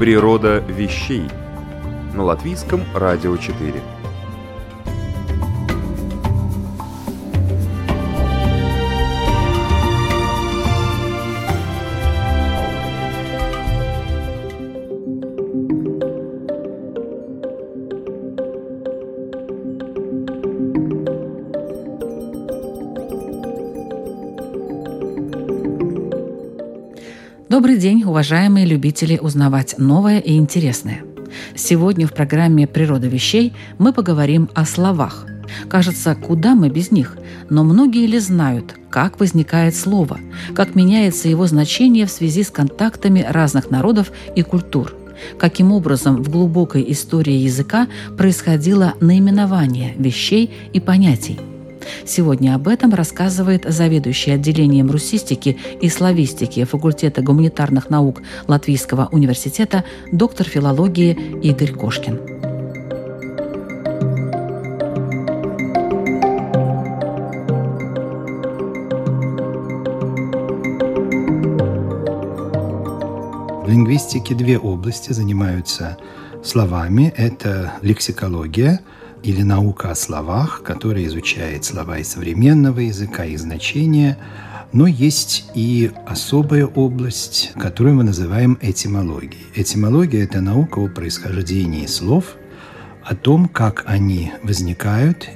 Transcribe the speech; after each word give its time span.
Природа 0.00 0.60
вещей 0.60 1.28
на 2.14 2.24
латвийском 2.24 2.80
радио 2.94 3.36
4. 3.36 3.99
Добрый 27.60 27.76
день, 27.76 28.04
уважаемые 28.04 28.64
любители 28.64 29.18
узнавать 29.20 29.74
новое 29.76 30.18
и 30.18 30.36
интересное. 30.36 31.02
Сегодня 31.54 32.06
в 32.06 32.14
программе 32.14 32.66
«Природа 32.66 33.06
вещей» 33.06 33.52
мы 33.76 33.92
поговорим 33.92 34.48
о 34.54 34.64
словах. 34.64 35.26
Кажется, 35.68 36.14
куда 36.14 36.54
мы 36.54 36.70
без 36.70 36.90
них? 36.90 37.18
Но 37.50 37.62
многие 37.62 38.06
ли 38.06 38.18
знают, 38.18 38.76
как 38.88 39.20
возникает 39.20 39.76
слово, 39.76 40.18
как 40.54 40.74
меняется 40.74 41.28
его 41.28 41.46
значение 41.46 42.06
в 42.06 42.10
связи 42.10 42.44
с 42.44 42.50
контактами 42.50 43.26
разных 43.28 43.70
народов 43.70 44.10
и 44.34 44.40
культур? 44.40 44.94
Каким 45.38 45.70
образом 45.70 46.22
в 46.22 46.30
глубокой 46.30 46.90
истории 46.90 47.34
языка 47.34 47.88
происходило 48.16 48.94
наименование 49.00 49.94
вещей 49.98 50.50
и 50.72 50.80
понятий– 50.80 51.38
Сегодня 52.06 52.54
об 52.54 52.68
этом 52.68 52.94
рассказывает 52.94 53.64
заведующий 53.68 54.32
отделением 54.32 54.90
русистики 54.90 55.58
и 55.80 55.88
славистики 55.88 56.64
факультета 56.64 57.22
гуманитарных 57.22 57.90
наук 57.90 58.22
Латвийского 58.46 59.08
университета 59.12 59.84
доктор 60.12 60.46
филологии 60.46 61.12
Игорь 61.42 61.72
Кошкин. 61.72 62.20
В 73.62 73.72
лингвистике 73.72 74.34
две 74.34 74.58
области 74.58 75.12
занимаются 75.12 75.96
словами. 76.42 77.12
Это 77.16 77.74
лексикология– 77.82 78.80
или 79.22 79.42
наука 79.42 79.90
о 79.90 79.94
словах, 79.94 80.62
которая 80.62 81.04
изучает 81.06 81.64
слова 81.64 81.98
из 81.98 82.08
современного 82.08 82.80
языка, 82.80 83.24
их 83.24 83.38
значения, 83.38 84.18
но 84.72 84.86
есть 84.86 85.50
и 85.54 85.90
особая 86.06 86.66
область, 86.66 87.52
которую 87.58 87.96
мы 87.96 88.04
называем 88.04 88.58
этимологией. 88.60 89.46
Этимология– 89.54 90.24
это 90.24 90.40
наука 90.40 90.78
о 90.78 90.88
происхождении 90.88 91.86
слов, 91.86 92.36
о 93.04 93.14
том, 93.16 93.48
как 93.48 93.84
они 93.86 94.32
возникают, 94.42 95.28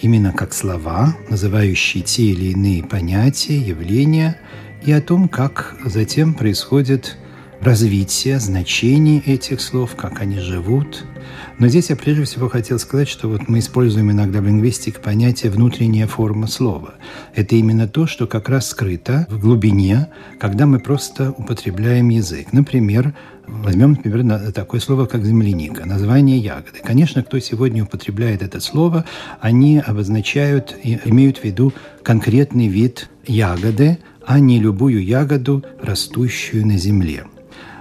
именно 0.00 0.32
как 0.32 0.52
слова, 0.52 1.16
называющие 1.28 2.02
те 2.02 2.24
или 2.24 2.46
иные 2.52 2.82
понятия, 2.82 3.58
явления, 3.58 4.40
и 4.82 4.92
о 4.92 5.00
том, 5.00 5.28
как 5.28 5.76
затем 5.84 6.34
происходит 6.34 7.16
развитие 7.60 8.38
значений 8.38 9.22
этих 9.24 9.60
слов, 9.60 9.96
как 9.96 10.20
они 10.20 10.38
живут– 10.38 11.04
но 11.60 11.68
здесь 11.68 11.90
я 11.90 11.96
прежде 11.96 12.24
всего 12.24 12.48
хотел 12.48 12.78
сказать, 12.78 13.08
что 13.08 13.28
вот 13.28 13.48
мы 13.48 13.58
используем 13.58 14.10
иногда 14.10 14.40
в 14.40 14.46
лингвистике 14.46 14.98
понятие 14.98 15.52
«внутренняя 15.52 16.06
форма 16.06 16.46
слова». 16.46 16.94
Это 17.34 17.54
именно 17.54 17.86
то, 17.86 18.06
что 18.06 18.26
как 18.26 18.48
раз 18.48 18.68
скрыто 18.68 19.26
в 19.28 19.38
глубине, 19.38 20.08
когда 20.38 20.64
мы 20.64 20.80
просто 20.80 21.32
употребляем 21.32 22.08
язык. 22.08 22.52
Например, 22.52 23.14
Возьмем, 23.46 23.98
например, 24.04 24.52
такое 24.52 24.80
слово, 24.80 25.06
как 25.06 25.24
земляника, 25.24 25.84
название 25.84 26.38
ягоды. 26.38 26.78
Конечно, 26.84 27.24
кто 27.24 27.40
сегодня 27.40 27.82
употребляет 27.82 28.42
это 28.42 28.60
слово, 28.60 29.04
они 29.40 29.80
обозначают, 29.80 30.76
имеют 30.84 31.38
в 31.38 31.44
виду 31.44 31.72
конкретный 32.04 32.68
вид 32.68 33.10
ягоды, 33.26 33.98
а 34.24 34.38
не 34.38 34.60
любую 34.60 35.04
ягоду, 35.04 35.64
растущую 35.82 36.64
на 36.64 36.78
земле. 36.78 37.24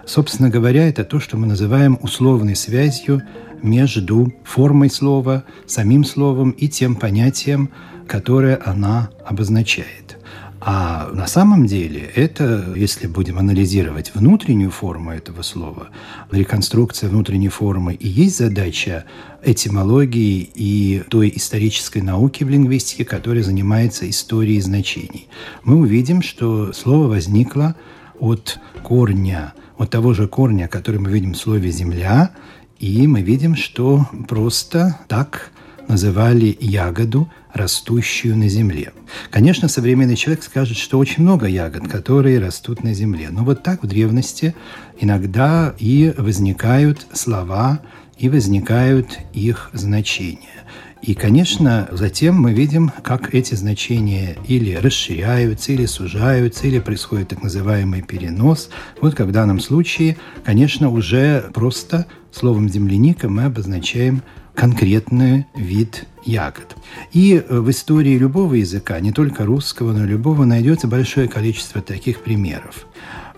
Собственно 0.10 0.50
говоря, 0.50 0.90
это 0.90 1.04
то, 1.04 1.20
что 1.20 1.38
мы 1.38 1.46
называем 1.46 2.00
условной 2.02 2.56
связью 2.56 3.22
между 3.62 4.34
формой 4.44 4.90
слова, 4.90 5.44
самим 5.68 6.04
словом 6.04 6.50
и 6.50 6.68
тем 6.68 6.96
понятием, 6.96 7.70
которое 8.08 8.60
она 8.66 9.12
обозначает. 9.24 10.18
А 10.62 11.12
на 11.14 11.28
самом 11.28 11.68
деле 11.68 12.10
это, 12.16 12.74
если 12.76 13.06
будем 13.06 13.38
анализировать 13.38 14.16
внутреннюю 14.16 14.72
форму 14.72 15.12
этого 15.12 15.44
слова, 15.44 15.90
реконструкция 16.32 17.08
внутренней 17.08 17.50
формы 17.50 17.94
и 17.94 18.08
есть 18.08 18.40
задача 18.40 19.06
этимологии 19.44 20.50
и 20.56 21.04
той 21.08 21.32
исторической 21.36 22.02
науки 22.02 22.44
в 22.44 22.50
лингвистике, 22.50 23.06
которая 23.06 23.44
занимается 23.44 24.10
историей 24.10 24.62
значений. 24.62 25.28
Мы 25.64 25.76
увидим, 25.76 26.24
что 26.24 26.74
слово 26.74 27.10
возникло 27.10 27.76
от 28.20 28.58
корня, 28.82 29.54
от 29.80 29.90
того 29.90 30.14
же 30.14 30.28
корня, 30.28 30.68
который 30.68 31.00
мы 31.00 31.10
видим 31.10 31.34
в 31.34 31.38
слове 31.38 31.72
«земля», 31.72 32.32
и 32.80 33.08
мы 33.08 33.22
видим, 33.22 33.56
что 33.56 34.08
просто 34.28 35.00
так 35.08 35.52
называли 35.88 36.56
ягоду, 36.60 37.30
растущую 37.54 38.38
на 38.38 38.48
земле. 38.48 38.94
Конечно, 39.32 39.68
современный 39.68 40.16
человек 40.16 40.44
скажет, 40.44 40.78
что 40.78 41.00
очень 41.00 41.24
много 41.24 41.48
ягод, 41.48 41.88
которые 41.88 42.40
растут 42.40 42.84
на 42.84 42.94
земле. 42.94 43.30
Но 43.32 43.44
вот 43.44 43.64
так 43.64 43.82
в 43.82 43.88
древности 43.88 44.54
иногда 45.00 45.74
и 45.80 46.14
возникают 46.16 47.08
слова, 47.12 47.82
и 48.18 48.30
возникают 48.30 49.18
их 49.34 49.72
значения. 49.74 50.64
И, 51.02 51.14
конечно, 51.14 51.88
затем 51.92 52.36
мы 52.36 52.54
видим, 52.54 52.92
как 53.04 53.34
эти 53.34 53.56
значения 53.56 54.38
или 54.48 54.76
расширяются, 54.76 55.72
или 55.72 55.86
сужаются, 55.86 56.68
или 56.68 56.80
происходит 56.80 57.30
так 57.30 57.42
называемый 57.42 58.02
перенос. 58.02 58.70
Вот 59.00 59.16
как 59.16 59.28
в 59.28 59.32
данном 59.32 59.62
случае, 59.62 60.18
конечно, 60.44 60.90
уже 60.90 61.50
просто 61.54 62.06
словом 62.32 62.68
«земляника» 62.68 63.30
мы 63.30 63.46
обозначаем 63.46 64.24
конкретный 64.56 65.46
вид 65.56 66.06
ягод. 66.26 66.76
И 67.14 67.42
в 67.50 67.70
истории 67.70 68.18
любого 68.18 68.56
языка, 68.56 69.00
не 69.00 69.14
только 69.14 69.46
русского, 69.46 69.94
но 69.94 70.06
любого, 70.06 70.44
найдется 70.44 70.88
большое 70.88 71.30
количество 71.30 71.82
таких 71.82 72.22
примеров. 72.24 72.88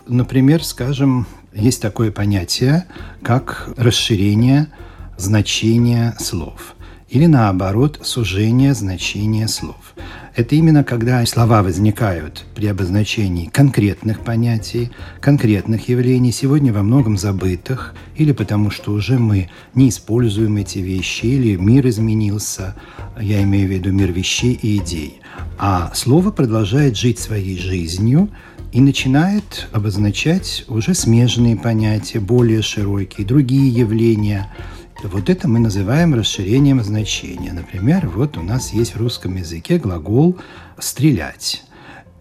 Например, 0.07 0.63
скажем, 0.63 1.27
есть 1.53 1.79
такое 1.79 2.11
понятие, 2.11 2.85
как 3.21 3.69
расширение 3.77 4.67
значения 5.17 6.15
слов– 6.19 6.73
или 7.11 7.25
наоборот 7.25 7.99
сужение 8.03 8.73
значения 8.73 9.49
слов. 9.49 9.93
Это 10.33 10.55
именно 10.55 10.85
когда 10.85 11.25
слова 11.25 11.61
возникают 11.61 12.45
при 12.55 12.67
обозначении 12.67 13.47
конкретных 13.47 14.21
понятий, 14.21 14.91
конкретных 15.19 15.89
явлений, 15.89 16.31
сегодня 16.31 16.71
во 16.71 16.83
многом 16.83 17.17
забытых, 17.17 17.93
или 18.15 18.31
потому 18.31 18.71
что 18.71 18.93
уже 18.93 19.19
мы 19.19 19.49
не 19.75 19.89
используем 19.89 20.55
эти 20.55 20.79
вещи, 20.79 21.25
или 21.25 21.57
мир 21.57 21.85
изменился, 21.89 22.75
я 23.19 23.43
имею 23.43 23.67
в 23.67 23.71
виду 23.71 23.91
мир 23.91 24.13
вещей 24.13 24.53
и 24.53 24.77
идей. 24.77 25.19
А 25.59 25.91
слово 25.93 26.31
продолжает 26.31 26.95
жить 26.95 27.19
своей 27.19 27.59
жизнью, 27.59 28.29
и 28.71 28.79
начинает 28.79 29.67
обозначать 29.73 30.63
уже 30.69 30.93
смежные 30.93 31.57
понятия, 31.57 32.21
более 32.21 32.61
широкие, 32.61 33.27
другие 33.27 33.67
явления– 33.67 34.49
вот 35.07 35.29
это 35.29 35.47
мы 35.47 35.59
называем 35.59 36.13
расширением 36.13 36.83
значения. 36.83 37.53
Например, 37.53 38.07
вот 38.07 38.37
у 38.37 38.41
нас 38.41 38.73
есть 38.73 38.95
в 38.95 38.97
русском 38.97 39.35
языке 39.35 39.77
глагол 39.77 40.37
«стрелять». 40.77 41.63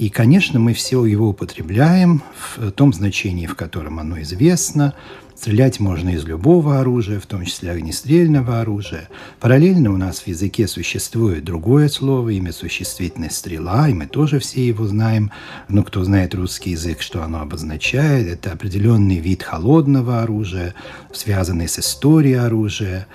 И, 0.01 0.09
конечно, 0.09 0.59
мы 0.59 0.73
все 0.73 1.05
его 1.05 1.29
употребляем 1.29 2.23
в 2.57 2.71
том 2.71 2.91
значении, 2.95 3.45
в 3.45 3.55
котором 3.55 3.99
оно 3.99 4.19
известно. 4.23 4.95
Стрелять 5.37 5.79
можно 5.79 6.09
из 6.09 6.25
любого 6.25 6.81
оружия, 6.81 7.21
в 7.21 7.27
том 7.27 7.45
числе 7.45 7.73
огнестрельного 7.73 8.63
оружия. 8.63 9.11
Параллельно 9.41 9.93
у 9.93 9.99
нас 9.99 10.21
в 10.21 10.27
языке 10.27 10.67
существует 10.69 11.45
другое 11.45 11.91
слово, 11.91 12.31
имя 12.31 12.51
существительное 12.51 13.29
«стрела», 13.29 13.91
и 13.91 13.93
мы 13.93 14.07
тоже 14.07 14.39
все 14.39 14.67
его 14.67 14.87
знаем. 14.87 15.33
Но 15.69 15.83
кто 15.83 16.03
знает 16.03 16.35
русский 16.35 16.71
язык, 16.71 17.03
что 17.03 17.23
оно 17.23 17.43
обозначает? 17.43 18.27
Это 18.27 18.53
определенный 18.53 19.19
вид 19.19 19.43
холодного 19.43 20.23
оружия, 20.23 20.75
связанный 21.13 21.69
с 21.69 21.79
историей 21.79 22.37
оружия. 22.37 23.07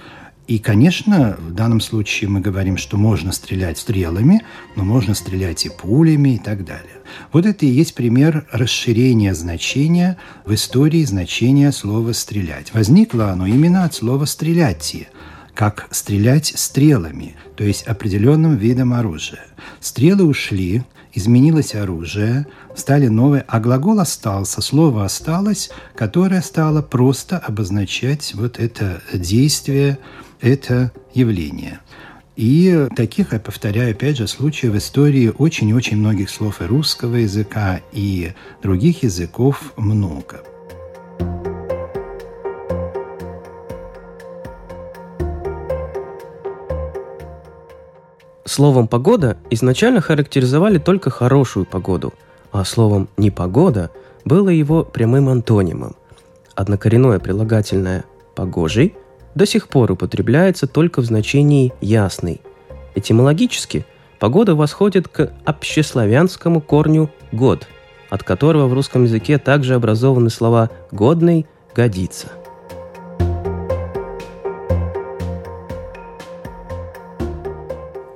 И, 0.48 0.60
конечно, 0.60 1.38
в 1.40 1.54
данном 1.54 1.82
случае 1.82 2.30
мы 2.30 2.40
говорим, 2.40 2.78
что 2.78 2.98
можно 2.98 3.32
стрелять 3.32 3.80
стрелами, 3.80 4.44
но 4.76 4.84
можно 4.84 5.16
стрелять 5.16 5.66
и 5.66 5.70
пулями 5.70 6.36
и 6.36 6.38
так 6.38 6.64
далее. 6.64 7.02
Вот 7.32 7.48
это 7.48 7.66
и 7.66 7.70
есть 7.70 7.96
пример 7.96 8.46
расширения 8.52 9.34
значения 9.34 10.18
в 10.46 10.54
истории 10.54 11.04
значения 11.04 11.72
слова 11.72 12.14
«стрелять». 12.14 12.74
Возникло 12.76 13.32
оно 13.32 13.48
именно 13.48 13.86
от 13.86 13.96
слова 13.96 14.26
«стрелять», 14.26 15.08
как 15.56 15.88
стрелять 15.90 16.54
стрелами, 16.56 17.36
то 17.56 17.64
есть 17.64 17.84
определенным 17.84 18.56
видом 18.56 18.94
оружия. 18.94 19.46
Стрелы 19.80 20.26
ушли, 20.26 20.84
изменилось 21.14 21.74
оружие, 21.74 22.46
стали 22.76 23.08
новые, 23.08 23.46
а 23.48 23.60
глагол 23.60 24.00
остался, 24.00 24.62
слово 24.62 25.06
осталось, 25.06 25.72
которое 25.96 26.42
стало 26.42 26.82
просто 26.82 27.38
обозначать 27.38 28.34
вот 28.36 28.60
это 28.60 29.02
действие, 29.14 29.98
это 30.46 30.92
явление. 31.14 31.80
И 32.36 32.88
таких, 32.96 33.34
я 33.34 33.40
повторяю, 33.40 33.92
опять 33.92 34.18
же, 34.18 34.28
случаев 34.28 34.74
в 34.74 34.78
истории 34.78 35.34
очень-очень 35.36 35.98
многих 35.98 36.30
слов 36.30 36.62
и 36.62 36.66
русского 36.66 37.16
языка, 37.16 37.82
и 37.92 38.34
других 38.62 39.04
языков 39.04 39.74
много. 39.78 40.44
Словом 48.46 48.88
«погода» 48.88 49.38
изначально 49.50 50.02
характеризовали 50.02 50.78
только 50.78 51.10
хорошую 51.10 51.66
погоду, 51.66 52.14
а 52.52 52.64
словом 52.64 53.10
«непогода» 53.18 53.90
было 54.24 54.50
его 54.50 54.84
прямым 54.84 55.30
антонимом. 55.30 55.96
Однокоренное 56.54 57.20
прилагательное 57.20 58.04
«погожий» 58.36 58.96
до 59.36 59.46
сих 59.46 59.68
пор 59.68 59.92
употребляется 59.92 60.66
только 60.66 61.02
в 61.02 61.06
значении 61.06 61.74
«ясный». 61.82 62.42
Этимологически 62.96 63.86
погода 64.20 64.56
восходит 64.56 65.10
к 65.10 65.32
общеславянскому 65.44 66.62
корню 66.62 67.12
«год», 67.32 67.68
от 68.10 68.24
которого 68.24 68.68
в 68.68 68.74
русском 68.74 69.04
языке 69.04 69.38
также 69.38 69.76
образованы 69.76 70.30
слова 70.30 70.70
«годный», 70.92 71.46
«годится». 71.76 72.30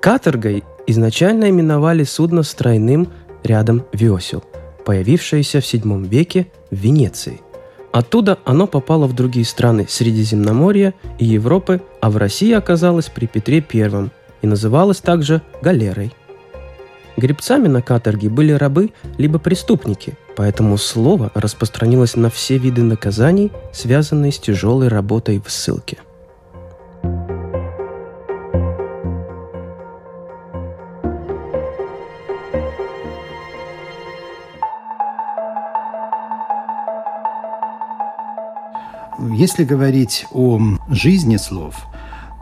Каторгой 0.02 0.64
изначально 0.88 1.50
именовали 1.50 2.06
судно 2.06 2.44
с 2.44 2.54
тройным 2.54 3.10
рядом 3.44 3.84
весел, 3.92 4.44
появившееся 4.86 5.60
в 5.60 5.64
VII 5.66 6.08
веке 6.08 6.48
в 6.72 6.76
Венеции– 6.76 7.42
Оттуда 7.92 8.38
оно 8.46 8.68
попало 8.68 9.08
в 9.08 9.14
другие 9.14 9.46
страны 9.46 9.86
Средиземноморья 9.90 10.94
и 11.18 11.26
Европы, 11.26 11.82
а 12.02 12.10
в 12.10 12.18
России 12.18 12.52
оказалось 12.54 13.10
при 13.10 13.26
Петре 13.26 13.66
I 13.74 14.10
и 14.42 14.48
называлось 14.48 15.00
также 15.00 15.42
галерой. 15.62 16.14
Гребцами 17.18 17.68
на 17.68 17.82
каторге 17.82 18.30
были 18.30 18.52
рабы 18.54 18.92
либо 19.18 19.40
преступники, 19.40 20.18
поэтому 20.38 20.78
слово 20.78 21.32
распространилось 21.34 22.16
на 22.16 22.30
все 22.30 22.58
виды 22.58 22.84
наказаний, 22.84 23.52
связанные 23.74 24.32
с 24.32 24.40
тяжелой 24.40 24.88
работой 24.88 25.42
в 25.46 25.52
ссылке– 25.52 25.98
Если 39.40 39.64
говорить 39.64 40.26
о 40.34 40.60
жизни 40.90 41.38
слов, 41.38 41.88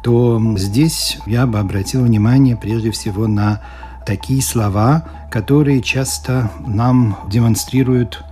то 0.02 0.42
здесь 0.58 1.20
я 1.28 1.46
бы 1.46 1.60
обратил 1.60 2.04
внимание 2.04 2.58
прежде 2.58 2.90
всего 2.90 3.28
на 3.28 3.62
такие 4.04 4.42
слова, 4.42 5.08
которые 5.30 5.84
часто 5.84 6.50
нам 6.66 7.20
демонстрируют 7.30 8.26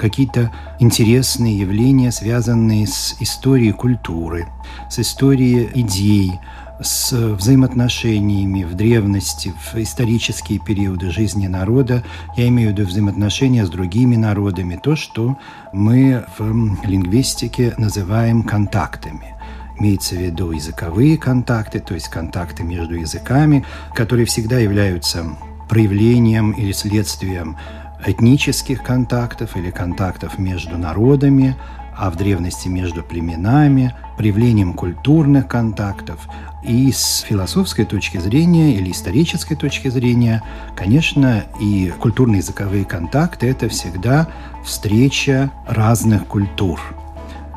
какие-то 0.00 0.50
интересные 0.80 1.60
явления, 1.60 2.10
связанные 2.10 2.88
с 2.88 3.14
историей 3.20 3.70
культуры, 3.70 4.48
с 4.90 4.98
историей 4.98 5.70
идей, 5.74 6.40
с 6.80 7.12
взаимоотношениями 7.12 8.62
в 8.64 8.74
древности, 8.74 9.52
в 9.72 9.76
исторические 9.76 10.58
периоды 10.58 11.10
жизни 11.10 11.46
народа. 11.46 12.04
Я 12.36 12.48
имею 12.48 12.70
в 12.70 12.72
виду 12.72 12.88
взаимоотношения 12.88 13.66
с 13.66 13.70
другими 13.70 14.16
народами, 14.16 14.78
то, 14.82 14.96
что 14.96 15.38
мы 15.72 16.24
в 16.38 16.84
лингвистике 16.86 17.74
называем 17.78 18.42
контактами. 18.42 19.34
Имеется 19.78 20.16
в 20.16 20.18
виду 20.18 20.50
языковые 20.50 21.18
контакты, 21.18 21.80
то 21.80 21.94
есть 21.94 22.08
контакты 22.08 22.64
между 22.64 22.94
языками, 22.94 23.64
которые 23.94 24.26
всегда 24.26 24.58
являются 24.58 25.24
проявлением 25.68 26.52
или 26.52 26.72
следствием 26.72 27.56
этнических 28.04 28.82
контактов 28.82 29.56
или 29.56 29.70
контактов 29.70 30.38
между 30.38 30.78
народами, 30.78 31.56
а 31.98 32.10
в 32.10 32.16
древности 32.16 32.68
между 32.68 33.02
племенами, 33.02 33.94
проявлением 34.16 34.72
культурных 34.72 35.48
контактов. 35.48 36.28
И 36.62 36.92
с 36.92 37.20
философской 37.20 37.84
точки 37.84 38.18
зрения 38.18 38.74
или 38.74 38.92
исторической 38.92 39.56
точки 39.56 39.88
зрения, 39.88 40.42
конечно, 40.76 41.44
и 41.60 41.92
культурно-языковые 41.98 42.84
контакты– 42.84 43.46
это 43.50 43.68
всегда 43.68 44.28
встреча 44.64 45.50
разных 45.66 46.26
культур. 46.26 46.80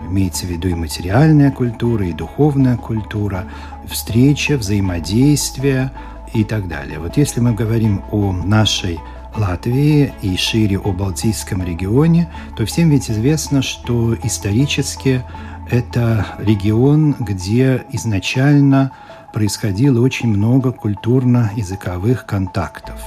Имеется 0.10 0.48
в 0.48 0.50
виду 0.50 0.68
и 0.70 0.74
материальная 0.74 1.52
культура, 1.52 2.06
и 2.06 2.12
духовная 2.12 2.78
культура, 2.78 3.46
встреча, 3.88 4.58
взаимодействие 4.58 5.92
и 6.34 6.44
так 6.44 6.68
далее. 6.68 7.00
Вот 7.00 7.16
если 7.16 7.42
мы 7.42 7.54
говорим 7.54 8.02
о 8.12 8.32
нашей 8.32 9.00
Латвии 9.36 10.14
и 10.22 10.36
шире 10.36 10.78
о 10.80 10.92
Балтийском 10.92 11.64
регионе, 11.64 12.30
то 12.56 12.66
всем 12.66 12.90
ведь 12.90 13.10
известно, 13.10 13.62
что 13.62 14.16
исторически 14.24 15.24
это 15.70 16.26
регион, 16.40 17.16
где 17.20 17.86
изначально 17.92 18.92
происходило 19.34 20.02
очень 20.02 20.30
много 20.30 20.72
культурно-языковых 20.72 22.26
контактов. 22.26 23.00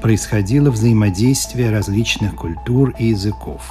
Происходило 0.00 0.70
взаимодействие 0.70 1.70
различных 1.70 2.36
культур 2.36 2.94
и 2.98 3.06
языков. 3.06 3.62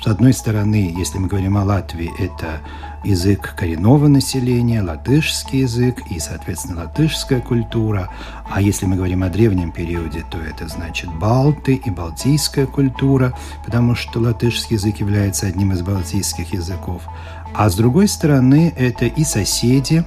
С 0.00 0.06
одной 0.06 0.32
стороны, 0.32 0.94
если 0.96 1.18
мы 1.18 1.28
говорим 1.28 1.56
о 1.56 1.64
Латвии, 1.64 2.10
это 2.18 2.60
язык 3.04 3.54
коренного 3.56 4.08
населения, 4.08 4.82
латышский 4.82 5.60
язык 5.60 6.02
и, 6.10 6.18
соответственно, 6.18 6.82
латышская 6.82 7.40
культура. 7.40 8.08
А 8.50 8.60
если 8.60 8.86
мы 8.86 8.96
говорим 8.96 9.22
о 9.22 9.28
древнем 9.28 9.72
периоде, 9.72 10.24
то 10.30 10.38
это 10.38 10.68
значит 10.68 11.12
балты 11.14 11.74
и 11.74 11.90
балтийская 11.90 12.66
культура, 12.66 13.36
потому 13.64 13.94
что 13.94 14.20
латышский 14.20 14.76
язык 14.76 14.98
является 14.98 15.46
одним 15.46 15.72
из 15.72 15.82
балтийских 15.82 16.52
языков. 16.52 17.02
А 17.54 17.68
с 17.68 17.74
другой 17.74 18.08
стороны, 18.08 18.72
это 18.76 19.06
и 19.06 19.24
соседи, 19.24 20.04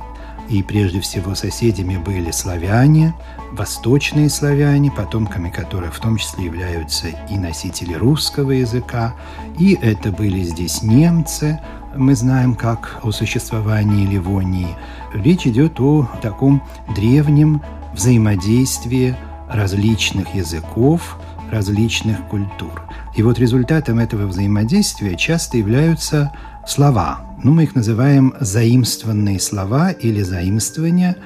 и 0.50 0.62
прежде 0.62 1.00
всего 1.02 1.36
соседями 1.36 1.98
были 1.98 2.32
славяне, 2.32 3.14
восточные 3.52 4.30
славяне, 4.30 4.92
потомками 4.92 5.50
которых 5.50 5.96
в 5.96 6.00
том 6.00 6.18
числе 6.18 6.46
являются 6.46 7.08
и 7.30 7.38
носители 7.38 7.94
русского 7.94 8.52
языка, 8.52 9.16
и 9.58 9.78
это 9.82 10.12
были 10.12 10.44
здесь 10.44 10.82
немцы, 10.84 11.60
мы 11.98 12.16
знаем 12.16 12.56
как 12.56 13.00
о 13.04 13.12
существовании 13.12 14.06
Ливонии. 14.06 14.76
Речь 15.14 15.48
идет 15.48 15.80
о 15.80 16.10
таком 16.22 16.64
древнем 16.96 17.62
взаимодействии 17.94 19.16
различных 19.50 20.34
языков, 20.36 21.18
различных 21.52 22.28
культур. 22.28 22.82
И 23.16 23.24
вот 23.24 23.40
результатом 23.40 24.00
этого 24.00 24.28
взаимодействия 24.28 25.16
часто 25.16 25.58
являются 25.58 26.32
слова. 26.68 27.22
Ну, 27.44 27.54
мы 27.54 27.64
их 27.64 27.76
называем 27.76 28.34
заимствованные 28.40 29.40
слова 29.40 29.92
или 29.92 30.22
заимствования– 30.22 31.18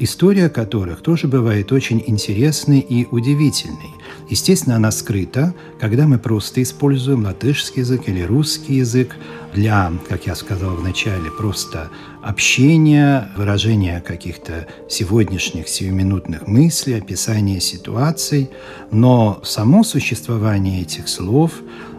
история 0.00 0.48
которых 0.48 1.02
тоже 1.02 1.28
бывает 1.28 1.70
очень 1.72 2.02
интересной 2.06 2.80
и 2.80 3.06
удивительной. 3.10 3.94
Естественно, 4.30 4.76
она 4.76 4.92
скрыта, 4.92 5.54
когда 5.80 6.06
мы 6.06 6.20
просто 6.20 6.62
используем 6.62 7.24
латышский 7.24 7.80
язык 7.80 8.08
или 8.08 8.22
русский 8.22 8.76
язык 8.76 9.16
для, 9.52 9.92
как 10.08 10.28
я 10.28 10.36
сказал 10.36 10.76
в 10.76 10.84
начале, 10.84 11.32
просто 11.32 11.90
общения, 12.22 13.28
выражения 13.36 14.00
каких-то 14.00 14.68
сегодняшних 14.88 15.68
сиюминутных 15.68 16.46
мыслей, 16.46 16.98
описания 16.98 17.60
ситуаций. 17.60 18.50
Но 18.92 19.40
само 19.42 19.82
существование 19.82 20.82
этих 20.82 21.08
слов, 21.08 21.50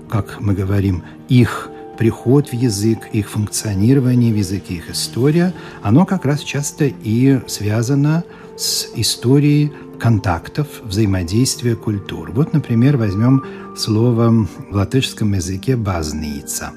как 0.10 0.40
мы 0.40 0.54
говорим, 0.54 1.04
их 1.28 1.70
приход 1.98 2.48
в 2.48 2.54
язык, 2.54 3.10
их 3.12 3.30
функционирование 3.30 4.34
в 4.34 4.38
языке, 4.38 4.76
их 4.76 4.90
история, 4.90 5.54
оно 5.84 6.06
как 6.06 6.24
раз 6.24 6.40
часто 6.40 6.86
и 6.86 7.42
связано 7.48 8.24
с 8.56 8.88
историей 8.96 9.74
контактов, 10.02 10.68
взаимодействия 10.84 11.76
культур. 11.76 12.32
Вот, 12.32 12.54
например, 12.54 12.98
возьмем 12.98 13.44
слово 13.78 14.32
в 14.32 14.76
латышском 14.76 15.34
языке 15.34 15.76
«базница» 15.76 16.72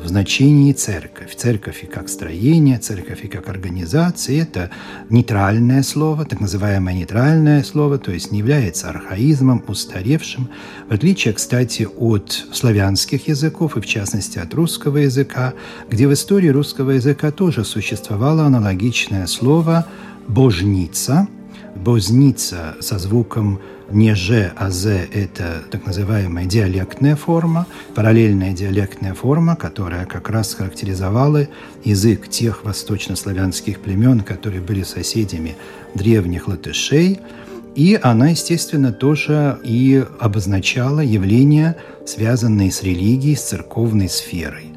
в 0.00 0.06
значении 0.08 0.72
церковь. 0.72 1.34
Церковь 1.34 1.82
и 1.82 1.86
как 1.86 2.08
строение, 2.08 2.78
церковь 2.78 3.24
и 3.24 3.28
как 3.28 3.48
организация– 3.48 4.42
это 4.42 4.70
нейтральное 5.10 5.82
слово, 5.82 6.24
так 6.24 6.38
называемое 6.38 6.94
нейтральное 6.94 7.64
слово, 7.64 7.98
то 7.98 8.12
есть 8.12 8.30
не 8.30 8.38
является 8.38 8.90
архаизмом, 8.90 9.64
устаревшим, 9.66 10.48
в 10.88 10.92
отличие, 10.92 11.34
кстати, 11.34 11.88
от 11.98 12.46
славянских 12.52 13.26
языков 13.26 13.76
и, 13.76 13.80
в 13.80 13.86
частности, 13.86 14.38
от 14.38 14.54
русского 14.54 14.98
языка, 14.98 15.54
где 15.90 16.06
в 16.06 16.12
истории 16.12 16.50
русского 16.50 16.92
языка 16.92 17.32
тоже 17.32 17.64
существовало 17.64 18.44
аналогичное 18.44 19.26
слово 19.26 19.88
«божница», 20.28 21.26
Бозница 21.84 22.74
со 22.80 22.98
звуком 22.98 23.60
не 23.90 24.14
«ж», 24.14 24.52
а 24.56 24.70
«з»– 24.70 25.08
это 25.12 25.62
так 25.70 25.86
называемая 25.86 26.46
диалектная 26.46 27.16
форма, 27.16 27.66
параллельная 27.94 28.52
диалектная 28.52 29.14
форма, 29.14 29.56
которая 29.56 30.06
как 30.06 30.30
раз 30.30 30.54
характеризовала 30.54 31.46
язык 31.84 32.28
тех 32.28 32.64
восточнославянских 32.64 33.80
племен, 33.80 34.20
которые 34.20 34.60
были 34.60 34.82
соседями 34.82 35.56
древних 35.94 36.48
латышей. 36.48 37.20
И 37.76 37.98
она, 38.02 38.28
естественно, 38.28 38.92
тоже 38.92 39.58
и 39.62 40.02
обозначала 40.18 41.00
явления, 41.00 41.76
связанные 42.06 42.72
с 42.72 42.82
религией, 42.82 43.36
с 43.36 43.42
церковной 43.42 44.08
сферой. 44.08 44.75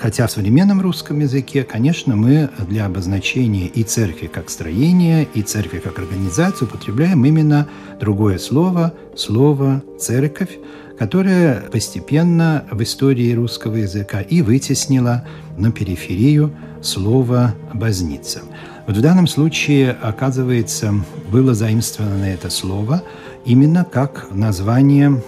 Хотя 0.00 0.26
в 0.26 0.30
современном 0.30 0.80
русском 0.80 1.20
языке, 1.20 1.62
конечно, 1.62 2.16
мы 2.16 2.48
для 2.70 2.86
обозначения 2.86 3.66
и 3.66 3.82
церкви 3.82 4.28
как 4.28 4.48
строения, 4.48 5.28
и 5.34 5.42
церкви 5.42 5.78
как 5.78 5.98
организации 5.98 6.64
употребляем 6.64 7.22
именно 7.26 7.68
другое 8.00 8.38
слово, 8.38 8.94
слово 9.14 9.82
«церковь», 9.98 10.58
которое 10.98 11.60
постепенно 11.70 12.64
в 12.70 12.82
истории 12.82 13.34
русского 13.34 13.76
языка 13.76 14.22
и 14.22 14.40
вытеснило 14.40 15.26
на 15.58 15.70
периферию 15.70 16.50
слово 16.80 17.54
«базница». 17.74 18.40
Вот 18.86 18.96
в 18.96 19.02
данном 19.02 19.26
случае, 19.26 19.90
оказывается, 20.00 20.94
было 21.30 21.52
заимствовано 21.52 22.24
это 22.24 22.48
слово 22.48 23.02
именно 23.44 23.84
как 23.84 24.28
название 24.32 25.22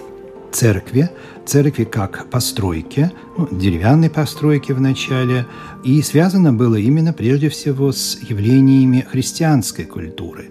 церкви, 0.53 1.09
церкви 1.45 1.83
как 1.83 2.29
постройки, 2.29 3.11
ну, 3.37 3.47
деревянной 3.51 4.09
постройки 4.09 4.71
в 4.71 4.79
начале, 4.79 5.45
и 5.83 6.01
связано 6.01 6.53
было 6.53 6.75
именно 6.75 7.11
прежде 7.11 7.49
всего 7.49 7.91
с 7.91 8.19
явлениями 8.21 9.05
христианской 9.09 9.85
культуры. 9.85 10.49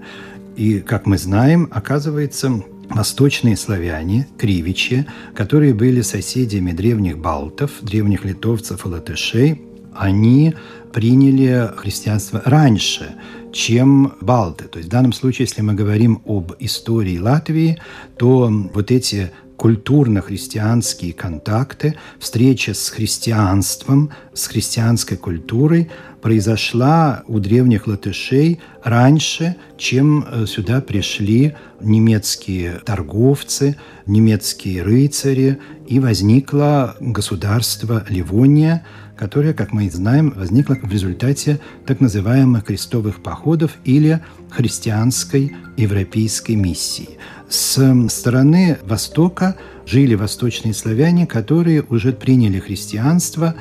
И, 0.57 0.81
как 0.81 1.07
мы 1.07 1.17
знаем, 1.17 1.69
оказывается, 1.71 2.63
восточные 2.91 3.57
славяне, 3.57 4.29
кривичи, 4.37 5.07
которые 5.35 5.73
были 5.73 6.03
соседями 6.03 6.73
древних 6.73 7.19
балтов, 7.19 7.71
древних 7.81 8.25
литовцев 8.25 8.85
и 8.85 8.89
латышей, 8.89 9.63
они 9.95 10.55
приняли 10.93 11.71
христианство 11.77 12.43
раньше, 12.45 13.15
чем 13.53 14.15
балты. 14.21 14.65
То 14.65 14.79
есть 14.79 14.89
в 14.89 14.93
данном 14.93 15.13
случае, 15.13 15.47
если 15.47 15.63
мы 15.63 15.75
говорим 15.75 16.23
об 16.27 16.53
истории 16.59 17.19
Латвии, 17.19 17.79
то 18.19 18.51
вот 18.75 18.91
эти 18.91 19.31
культурно-христианские 19.63 21.13
контакты, 21.13 21.95
встреча 22.19 22.75
с 22.75 22.89
христианством, 22.89 24.11
с 24.35 24.49
христианской 24.49 25.17
культурой 25.17 25.89
произошла 26.21 27.23
у 27.29 27.39
древних 27.39 27.87
латышей 27.87 28.59
раньше, 28.83 29.55
чем 29.79 30.25
э, 30.25 30.47
сюда 30.47 30.81
пришли 30.81 31.55
немецкие 31.81 32.81
торговцы, 32.85 33.77
немецкие 34.05 34.83
рыцари, 34.83 35.61
и 35.87 36.01
возникло 36.01 36.97
государство 36.99 38.05
Ливония, 38.09 38.85
которое, 39.17 39.55
как 39.55 39.73
мы 39.73 39.89
знаем, 39.89 40.35
возникло 40.37 40.75
в 40.75 40.91
результате 40.91 41.61
так 41.87 42.01
называемых 42.01 42.65
крестовых 42.65 43.23
походов 43.23 43.77
или 43.85 44.21
христианской 44.51 45.55
европейской 45.77 46.57
миссии. 46.57 47.11
С 47.53 48.09
стороны 48.09 48.79
Востока 48.83 49.57
жили 49.85 50.15
восточные 50.15 50.73
славяне, 50.73 51.27
которые 51.27 51.83
уже 51.83 52.15
приняли 52.15 52.59
христианство, 52.59 53.55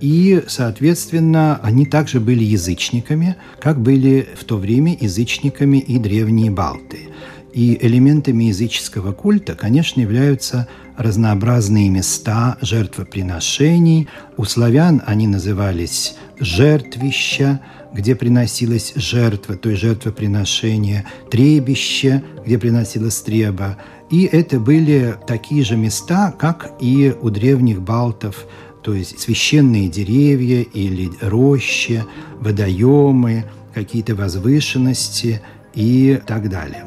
и, 0.00 0.42
соответственно, 0.48 1.60
они 1.62 1.86
также 1.86 2.18
были 2.18 2.42
язычниками, 2.42 3.36
как 3.60 3.80
были 3.80 4.28
в 4.36 4.42
то 4.42 4.56
время 4.56 4.96
язычниками 5.00 5.76
и 5.78 6.00
древние 6.00 6.50
балты. 6.50 7.10
И 7.54 7.78
элементами 7.80 8.44
языческого 8.44 9.12
культа, 9.12 9.54
конечно, 9.54 10.00
являются 10.00 10.66
разнообразные 10.96 11.88
места 11.88 12.58
жертвоприношений. 12.62 14.08
У 14.36 14.42
славян 14.42 15.04
они 15.06 15.28
назывались 15.28 16.16
жертвища, 16.40 17.60
где 17.92 18.14
приносилась 18.14 18.92
жертва, 18.96 19.56
то 19.56 19.70
есть 19.70 19.82
жертвоприношение, 19.82 21.06
требище, 21.30 22.22
где 22.44 22.58
приносилась 22.58 23.20
треба. 23.20 23.78
И 24.10 24.24
это 24.24 24.60
были 24.60 25.16
такие 25.26 25.64
же 25.64 25.76
места, 25.76 26.32
как 26.38 26.72
и 26.80 27.14
у 27.20 27.30
древних 27.30 27.82
балтов, 27.82 28.46
то 28.82 28.94
есть 28.94 29.18
священные 29.18 29.88
деревья 29.88 30.62
или 30.62 31.10
рощи, 31.20 32.04
водоемы, 32.40 33.44
какие-то 33.74 34.14
возвышенности 34.14 35.40
и 35.74 36.20
так 36.26 36.48
далее. 36.48 36.84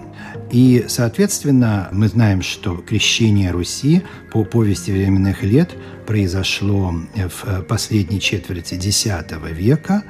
И, 0.51 0.85
соответственно, 0.87 1.89
мы 1.91 2.07
знаем, 2.07 2.41
что 2.41 2.75
крещение 2.77 3.51
Руси 3.51 4.01
по 4.31 4.43
повести 4.43 4.91
временных 4.91 5.43
лет 5.43 5.75
произошло 6.07 6.93
в 7.15 7.61
последней 7.63 8.19
четверти 8.19 8.73
X 8.73 9.05
века, 9.51 10.03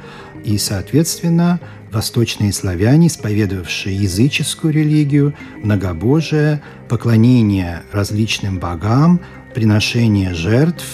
и, 0.46 0.58
соответственно, 0.58 1.60
восточные 1.92 2.54
славяне, 2.54 3.08
исповедовавшие 3.08 3.96
языческую 3.96 4.74
религию, 4.74 5.36
многобожие, 5.58 6.62
поклонение 6.88 7.84
различным 7.92 8.60
богам, 8.60 9.20
приношение 9.54 10.34
жертв, 10.34 10.86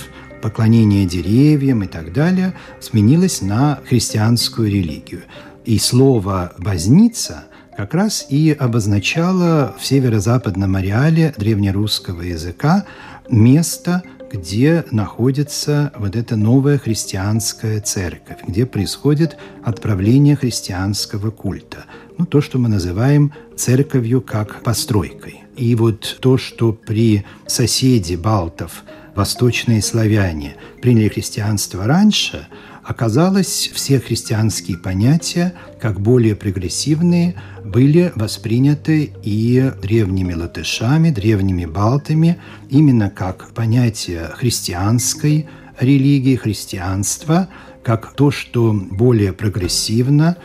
поклонение 0.42 1.06
деревьям 1.06 1.84
и 1.84 1.88
так 1.88 2.14
далее, 2.14 2.54
сменилось 2.80 3.42
на 3.42 3.80
христианскую 3.88 4.72
религию. 4.72 5.22
И 5.66 5.78
слово 5.78 6.54
«возница» 6.58 7.46
как 7.78 7.94
раз 7.94 8.26
и 8.30 8.52
обозначало 8.52 9.76
в 9.80 9.86
северо-западном 9.86 10.76
ареале 10.76 11.34
древнерусского 11.38 12.22
языка 12.22 12.86
место– 13.30 14.04
где 14.32 14.84
находится 14.92 15.92
вот 15.98 16.16
эта 16.16 16.36
новая 16.36 16.78
христианская 16.78 17.80
церковь, 17.80 18.40
где 18.46 18.66
происходит 18.66 19.38
отправление 19.64 20.36
христианского 20.36 21.32
культа. 21.32 21.86
Ну, 22.18 22.26
то, 22.26 22.42
что 22.42 22.58
мы 22.58 22.70
называем 22.70 23.34
церковью 23.56 24.22
как 24.22 24.62
постройкой. 24.62 25.44
И 25.56 25.76
вот 25.76 26.18
то, 26.20 26.38
что 26.38 26.74
при 26.74 27.26
соседе 27.48 28.18
балтов, 28.18 28.84
восточные 29.16 29.82
славяне, 29.82 30.56
приняли 30.82 31.08
христианство 31.08 31.86
раньше– 31.86 32.48
Оказалось, 32.86 33.72
все 33.74 34.00
христианские 34.00 34.78
понятия, 34.78 35.56
как 35.82 36.00
более 36.00 36.36
прогрессивные, 36.36 37.34
были 37.66 38.12
восприняты 38.16 39.12
и 39.24 39.72
древними 39.82 40.34
латышами, 40.34 41.10
древними 41.10 41.66
балтами, 41.66 42.38
именно 42.70 43.10
как 43.10 43.50
понятие 43.54 44.30
христианской 44.36 45.48
религии, 45.80 46.36
христианства, 46.36 47.50
как 47.84 48.14
то, 48.14 48.32
что 48.32 48.74
более 48.74 49.34
прогрессивно 49.34 50.38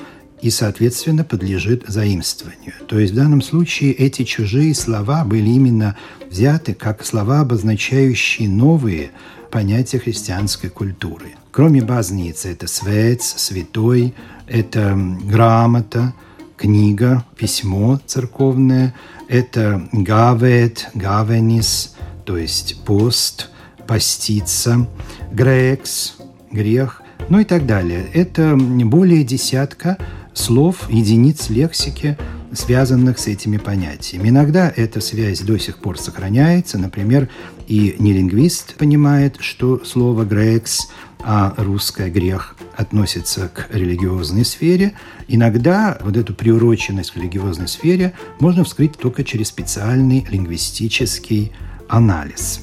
и, 0.43 0.51
соответственно, 0.51 1.25
подлежит 1.25 1.85
заимствованию. 1.87 2.73
То 2.89 2.99
есть 2.99 3.13
в 3.13 3.17
данном 3.17 3.43
случае 3.43 3.93
эти 3.93 4.25
чужие 4.25 4.75
слова 4.75 5.25
были 5.25 5.51
именно 5.51 5.97
взяты 6.31 6.75
как 6.75 7.05
слова, 7.05 7.41
обозначающие 7.41 8.49
новые 8.49 9.11
понятия 9.51 9.99
христианской 9.99 10.71
культуры. 10.71 11.35
Кроме 11.51 11.83
базницы, 11.83 12.53
это 12.53 12.67
свец, 12.67 13.35
святой, 13.37 14.15
это 14.47 14.97
грамота, 15.25 16.15
книга, 16.61 17.25
письмо 17.39 17.99
церковное, 18.07 18.95
это 19.29 19.89
гавет, 19.93 20.91
гавенис, 20.93 21.97
то 22.27 22.37
есть 22.37 22.85
пост, 22.85 23.49
поститься, 23.87 24.87
грекс, 25.33 26.17
грех, 26.51 27.01
ну 27.31 27.41
и 27.41 27.45
так 27.45 27.67
далее. 27.67 28.07
Это 28.13 28.57
более 28.57 29.25
десятка 29.25 29.97
слов, 30.35 30.91
единиц 30.91 31.49
лексики, 31.49 32.19
связанных 32.53 33.19
с 33.19 33.27
этими 33.27 33.57
понятиями. 33.57 34.29
Иногда 34.29 34.71
эта 34.77 35.01
связь 35.01 35.41
до 35.41 35.59
сих 35.59 35.79
пор 35.79 35.99
сохраняется. 35.99 36.77
Например, 36.77 37.31
и 37.69 37.97
нелингвист 37.99 38.75
понимает, 38.75 39.37
что 39.41 39.83
слово 39.85 40.25
«грекс», 40.25 40.89
а 41.25 41.55
русское 41.57 42.11
«грех» 42.11 42.57
относится 42.77 43.49
к 43.49 43.69
религиозной 43.71 44.45
сфере. 44.45 44.95
Иногда 45.29 45.99
вот 46.01 46.17
эту 46.17 46.35
приуроченность 46.35 47.13
к 47.13 47.17
религиозной 47.17 47.69
сфере 47.69 48.15
можно 48.39 48.65
вскрыть 48.65 48.97
только 48.97 49.25
через 49.25 49.49
специальный 49.49 50.27
лингвистический 50.29 51.53
анализ. 51.89 52.61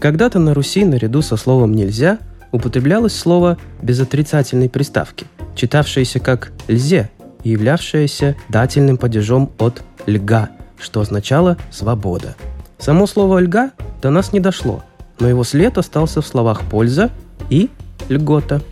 Когда-то 0.00 0.38
на 0.38 0.54
Руси 0.54 0.84
наряду 0.84 1.20
со 1.20 1.36
словом 1.36 1.74
«нельзя» 1.74 2.18
употреблялось 2.52 3.14
слово 3.14 3.58
без 3.82 4.00
отрицательной 4.00 4.70
приставки, 4.70 5.26
читавшееся 5.54 6.20
как 6.20 6.52
«льзе» 6.68 7.10
и 7.44 7.50
являвшееся 7.50 8.34
дательным 8.48 8.96
падежом 8.96 9.52
от 9.58 9.82
«льга», 10.06 10.50
что 10.78 11.02
означало 11.02 11.58
«свобода». 11.70 12.34
Само 12.80 13.06
слово 13.06 13.40
«льга» 13.40 13.72
до 14.00 14.08
нас 14.08 14.32
не 14.32 14.40
дошло, 14.40 14.82
но 15.18 15.28
его 15.28 15.44
след 15.44 15.76
остался 15.76 16.22
в 16.22 16.26
словах 16.26 16.62
«польза» 16.62 17.10
и 17.50 17.68
«льгота». 18.08 18.62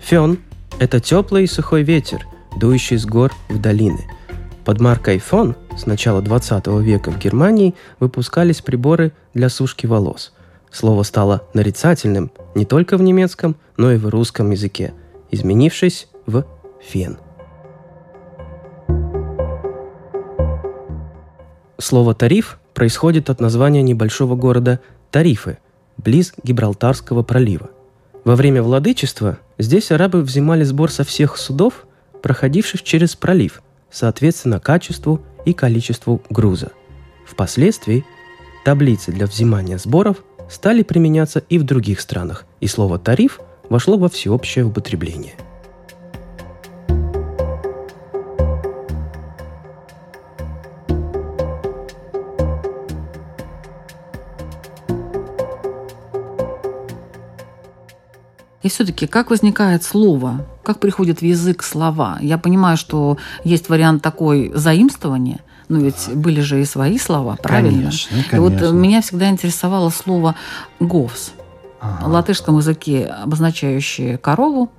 Фен– 0.00 0.38
это 0.78 0.98
теплый 0.98 1.44
и 1.44 1.46
сухой 1.46 1.82
ветер, 1.82 2.26
дующий 2.58 2.96
с 2.96 3.04
гор 3.04 3.32
в 3.50 3.60
долины. 3.60 4.00
Под 4.64 4.80
маркой 4.80 5.18
«фон» 5.18 5.56
с 5.76 5.84
начала 5.84 6.22
20 6.22 6.66
века 6.82 7.10
в 7.10 7.18
Германии 7.18 7.74
выпускались 8.00 8.62
приборы 8.62 9.12
для 9.34 9.50
сушки 9.50 9.84
волос. 9.84 10.32
Слово 10.70 11.02
стало 11.02 11.42
нарицательным 11.52 12.32
не 12.54 12.64
только 12.64 12.96
в 12.96 13.02
немецком, 13.02 13.56
но 13.76 13.92
и 13.92 13.98
в 13.98 14.08
русском 14.08 14.52
языке, 14.52 14.94
изменившись 15.30 16.08
в 16.24 16.44
«фен». 16.80 17.18
Слово 21.82 22.14
«тариф» 22.14 22.60
происходит 22.74 23.28
от 23.28 23.40
названия 23.40 23.82
небольшого 23.82 24.36
города 24.36 24.78
Тарифы, 25.10 25.58
близ 25.96 26.32
Гибралтарского 26.44 27.24
пролива. 27.24 27.70
Во 28.22 28.36
время 28.36 28.62
владычества 28.62 29.40
здесь 29.58 29.90
арабы 29.90 30.22
взимали 30.22 30.62
сбор 30.62 30.92
со 30.92 31.02
всех 31.02 31.36
судов, 31.36 31.86
проходивших 32.22 32.84
через 32.84 33.16
пролив, 33.16 33.62
соответственно 33.90 34.60
качеству 34.60 35.22
и 35.44 35.52
количеству 35.54 36.22
груза. 36.30 36.70
Впоследствии 37.26 38.04
таблицы 38.64 39.10
для 39.10 39.26
взимания 39.26 39.76
сборов 39.76 40.18
стали 40.48 40.84
применяться 40.84 41.40
и 41.48 41.58
в 41.58 41.64
других 41.64 42.00
странах, 42.00 42.46
и 42.60 42.68
слово 42.68 43.00
«тариф» 43.00 43.40
вошло 43.68 43.98
во 43.98 44.08
всеобщее 44.08 44.66
употребление. 44.66 45.34
И 58.62 58.68
все-таки, 58.68 59.06
как 59.06 59.30
возникает 59.30 59.82
слово? 59.82 60.46
Как 60.62 60.78
приходит 60.78 61.20
в 61.20 61.24
язык 61.24 61.62
слова? 61.62 62.18
Я 62.20 62.38
понимаю, 62.38 62.76
что 62.76 63.18
есть 63.44 63.68
вариант 63.68 64.02
такой 64.02 64.52
заимствования, 64.54 65.40
но 65.68 65.80
ведь 65.80 66.10
были 66.14 66.40
же 66.40 66.60
и 66.60 66.64
свои 66.64 66.98
слова, 66.98 67.36
правильно? 67.42 67.90
Конечно, 67.90 68.36
И 68.36 68.38
вот 68.38 68.52
конечно. 68.52 68.74
меня 68.74 69.00
всегда 69.02 69.30
интересовало 69.30 69.90
слово 69.90 70.36
«говс». 70.80 71.32
Ага. 71.80 72.06
В 72.06 72.12
латышском 72.12 72.58
языке 72.58 73.06
обозначающее 73.06 74.16
корову, 74.16 74.70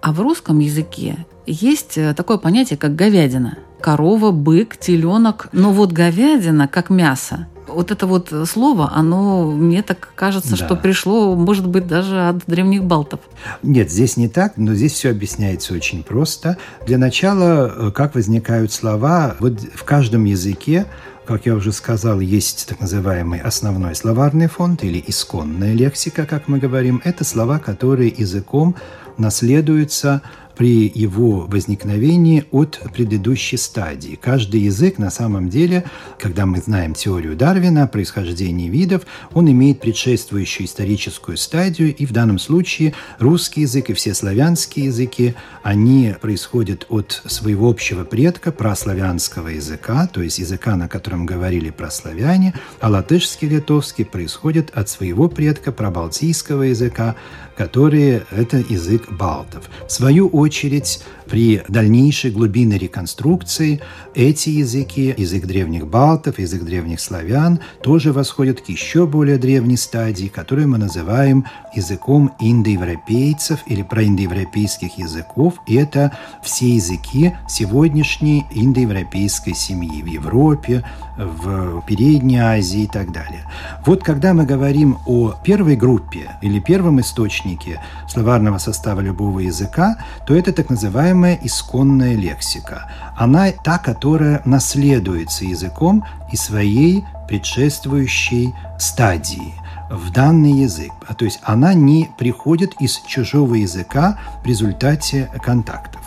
а 0.00 0.12
в 0.12 0.20
русском 0.20 0.58
языке 0.58 1.26
есть 1.46 1.98
э, 1.98 2.14
такое 2.14 2.38
понятие, 2.38 2.78
как 2.78 2.94
говядина. 2.94 3.58
Корова, 3.80 4.30
бык, 4.30 4.78
теленок. 4.78 5.48
Но 5.52 5.72
вот 5.72 5.92
говядина, 5.92 6.66
как 6.66 6.88
мясо, 6.88 7.46
вот 7.74 7.90
это 7.90 8.06
вот 8.06 8.32
слово, 8.46 8.90
оно, 8.94 9.50
мне 9.50 9.82
так 9.82 10.10
кажется, 10.14 10.50
Да. 10.50 10.56
что 10.56 10.76
пришло, 10.76 11.34
может 11.34 11.66
быть, 11.66 11.86
даже 11.86 12.28
от 12.28 12.38
древних 12.46 12.84
балтов. 12.84 13.20
Нет, 13.62 13.90
здесь 13.90 14.16
не 14.16 14.28
так, 14.28 14.54
но 14.56 14.74
здесь 14.74 14.92
все 14.92 15.10
объясняется 15.10 15.74
очень 15.74 16.02
просто. 16.02 16.56
Для 16.86 16.98
начала, 16.98 17.72
э, 17.74 17.90
как 17.90 18.14
возникают 18.14 18.72
слова, 18.72 19.36
вот 19.40 19.60
в 19.74 19.84
каждом 19.84 20.24
языке 20.24 20.86
как 21.26 21.46
я 21.46 21.54
уже 21.54 21.72
сказал, 21.72 22.20
есть 22.20 22.66
так 22.68 22.80
называемый 22.80 23.40
основной 23.40 23.94
словарный 23.94 24.46
фонд 24.46 24.84
или 24.84 25.02
исконная 25.06 25.72
лексика, 25.72 26.26
как 26.26 26.48
мы 26.48 26.58
говорим. 26.58 27.00
Это 27.02 27.24
слова, 27.24 27.58
которые 27.58 28.10
языком 28.10 28.76
наследуются 29.16 30.20
при 30.56 30.90
его 30.94 31.40
возникновении 31.46 32.44
от 32.50 32.80
предыдущей 32.92 33.56
стадии. 33.56 34.18
Каждый 34.20 34.60
язык 34.60 34.98
на 34.98 35.10
самом 35.10 35.48
деле, 35.48 35.84
когда 36.18 36.46
мы 36.46 36.58
знаем 36.58 36.94
теорию 36.94 37.36
Дарвина 37.36 37.84
о 37.84 37.88
происхождении 37.88 38.68
видов, 38.68 39.02
он 39.32 39.50
имеет 39.50 39.80
предшествующую 39.80 40.66
историческую 40.66 41.36
стадию, 41.36 41.94
и 41.94 42.06
в 42.06 42.12
данном 42.12 42.38
случае 42.38 42.94
русский 43.18 43.62
язык 43.62 43.90
и 43.90 43.94
все 43.94 44.14
славянские 44.14 44.86
языки, 44.86 45.34
они 45.62 46.14
происходят 46.20 46.86
от 46.88 47.22
своего 47.26 47.68
общего 47.68 48.04
предка, 48.04 48.52
прославянского 48.52 49.48
языка, 49.48 50.06
то 50.06 50.22
есть 50.22 50.38
языка, 50.38 50.76
на 50.76 50.88
котором 50.88 51.26
говорили 51.26 51.70
прославяне, 51.70 52.54
а 52.80 52.88
латышский, 52.88 53.48
литовский 53.48 54.04
происходит 54.04 54.70
от 54.74 54.88
своего 54.88 55.28
предка, 55.28 55.72
пробалтийского 55.72 56.62
языка, 56.64 57.16
который– 57.56 58.22
это 58.30 58.58
язык 58.58 59.10
балтов. 59.10 59.68
В 59.86 59.92
свою 59.92 60.28
очередь, 60.28 61.02
при 61.28 61.62
дальнейшей 61.68 62.30
глубинной 62.30 62.78
реконструкции 62.78 63.80
эти 64.14 64.50
языки, 64.50 65.14
язык 65.16 65.46
древних 65.46 65.86
балтов, 65.86 66.38
язык 66.38 66.62
древних 66.62 67.00
славян, 67.00 67.60
тоже 67.82 68.12
восходят 68.12 68.60
к 68.60 68.68
еще 68.68 69.06
более 69.06 69.38
древней 69.38 69.76
стадии, 69.76 70.28
которую 70.28 70.68
мы 70.68 70.78
называем 70.78 71.44
языком 71.74 72.32
индоевропейцев 72.40 73.60
или 73.66 73.82
проиндоевропейских 73.82 74.98
языков. 74.98 75.54
И 75.66 75.74
это 75.74 76.16
все 76.42 76.74
языки 76.74 77.34
сегодняшней 77.48 78.46
индоевропейской 78.52 79.54
семьи 79.54 80.02
в 80.02 80.06
Европе, 80.06 80.84
в 81.16 81.82
Передней 81.86 82.38
Азии 82.38 82.82
и 82.82 82.86
так 82.86 83.12
далее. 83.12 83.48
Вот 83.86 84.02
когда 84.02 84.34
мы 84.34 84.44
говорим 84.46 84.98
о 85.06 85.34
первой 85.44 85.76
группе 85.76 86.30
или 86.42 86.58
первом 86.58 87.00
источнике 87.00 87.80
словарного 88.08 88.58
состава 88.58 89.00
любого 89.00 89.40
языка, 89.40 89.96
то 90.26 90.34
это 90.34 90.52
так 90.52 90.70
называемая 91.14 91.38
исконная 91.42 92.16
лексика. 92.16 92.90
Она 93.16 93.50
та, 93.52 93.78
которая 93.78 94.42
наследуется 94.44 95.44
языком 95.44 96.04
и 96.32 96.36
своей 96.36 97.04
предшествующей 97.28 98.52
стадии 98.78 99.54
в 99.90 100.10
данный 100.10 100.52
язык. 100.52 100.92
А 101.08 101.14
То 101.14 101.24
есть 101.24 101.40
она 101.42 101.74
не 101.74 102.10
приходит 102.18 102.74
из 102.80 103.00
чужого 103.06 103.54
языка 103.54 104.18
в 104.42 104.46
результате 104.46 105.30
контактов. 105.42 106.00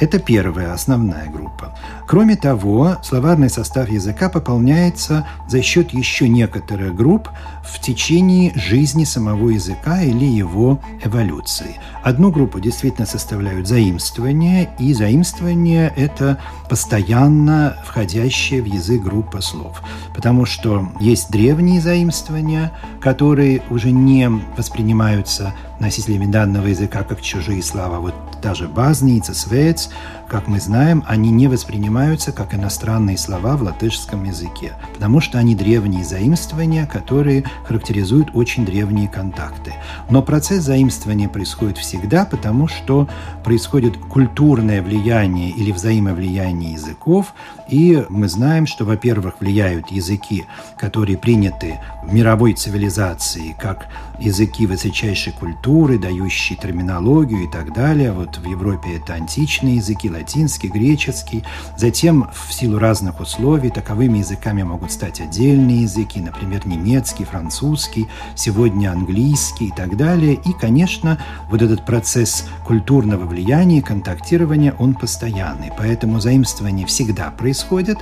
Это 0.00 0.18
первая 0.18 0.72
основная 0.72 1.28
группа. 1.30 1.76
Кроме 2.08 2.36
того, 2.36 2.96
словарный 3.02 3.50
состав 3.50 3.90
языка 3.90 4.30
пополняется 4.30 5.26
за 5.46 5.60
счет 5.60 5.90
еще 5.90 6.26
некоторых 6.26 6.96
групп 6.96 7.28
в 7.62 7.78
течение 7.80 8.50
жизни 8.54 9.04
самого 9.04 9.50
языка 9.50 10.00
или 10.00 10.24
его 10.24 10.80
эволюции. 11.04 11.76
Одну 12.02 12.30
группу 12.30 12.60
действительно 12.60 13.06
составляют 13.06 13.68
заимствования, 13.68 14.70
и 14.78 14.94
заимствование– 14.94 15.92
это 15.96 16.38
постоянно 16.70 17.76
входящая 17.84 18.62
в 18.62 18.64
язык 18.64 19.02
группа 19.02 19.42
слов. 19.42 19.82
Потому 20.14 20.46
что 20.46 20.88
есть 21.00 21.30
древние 21.30 21.82
заимствования, 21.82 22.72
которые 23.02 23.60
уже 23.68 23.90
не 23.90 24.30
воспринимаются 24.56 25.52
носителями 25.78 26.24
данного 26.24 26.68
языка 26.68 27.02
как 27.02 27.20
чужие 27.20 27.62
слова. 27.62 28.00
Вот 28.00 28.14
даже 28.42 28.66
базница, 28.66 29.34
свец, 29.34 29.90
как 30.26 30.48
мы 30.48 30.58
знаем, 30.58 31.04
они 31.06 31.30
не 31.30 31.48
воспринимаются 31.48 31.97
как 32.32 32.54
иностранные 32.54 33.18
слова 33.18 33.56
в 33.56 33.62
латышском 33.62 34.24
языке, 34.24 34.72
потому 34.94 35.20
что 35.20 35.38
они 35.38 35.54
древние 35.54 36.04
заимствования, 36.04 36.86
которые 36.86 37.44
характеризуют 37.66 38.28
очень 38.34 38.64
древние 38.64 39.08
контакты. 39.08 39.74
Но 40.08 40.22
процесс 40.22 40.62
заимствования 40.62 41.28
происходит 41.28 41.78
всегда, 41.78 42.24
потому 42.24 42.68
что 42.68 43.08
происходит 43.44 43.96
культурное 43.96 44.80
влияние 44.82 45.50
или 45.50 45.72
взаимовлияние 45.72 46.74
языков, 46.74 47.34
и 47.68 48.04
мы 48.08 48.28
знаем, 48.28 48.66
что, 48.66 48.84
во-первых, 48.84 49.40
влияют 49.40 49.90
языки, 49.90 50.46
которые 50.78 51.18
приняты 51.18 51.80
в 52.04 52.14
мировой 52.14 52.54
цивилизации, 52.54 53.56
как 53.60 53.88
языки 54.18 54.66
высочайшей 54.66 55.32
культуры, 55.32 55.98
дающие 55.98 56.58
терминологию 56.58 57.44
и 57.44 57.50
так 57.50 57.72
далее. 57.72 58.12
Вот 58.12 58.38
в 58.38 58.48
Европе 58.48 58.96
это 58.96 59.14
античные 59.14 59.76
языки, 59.76 60.10
латинский, 60.10 60.68
греческий. 60.68 61.44
Затем, 61.88 62.28
в 62.34 62.52
силу 62.52 62.78
разных 62.78 63.18
условий, 63.18 63.70
таковыми 63.70 64.18
языками 64.18 64.62
могут 64.62 64.92
стать 64.92 65.22
отдельные 65.22 65.84
языки, 65.84 66.20
например, 66.20 66.66
немецкий, 66.66 67.24
французский, 67.24 68.08
сегодня 68.34 68.92
английский 68.92 69.68
и 69.68 69.70
так 69.70 69.96
далее. 69.96 70.34
И, 70.34 70.52
конечно, 70.52 71.18
вот 71.48 71.62
этот 71.62 71.86
процесс 71.86 72.44
культурного 72.66 73.24
влияния, 73.24 73.80
контактирования, 73.80 74.74
он 74.78 74.92
постоянный. 74.92 75.72
Поэтому 75.78 76.20
заимствование 76.20 76.86
всегда 76.86 77.30
происходит, 77.30 77.96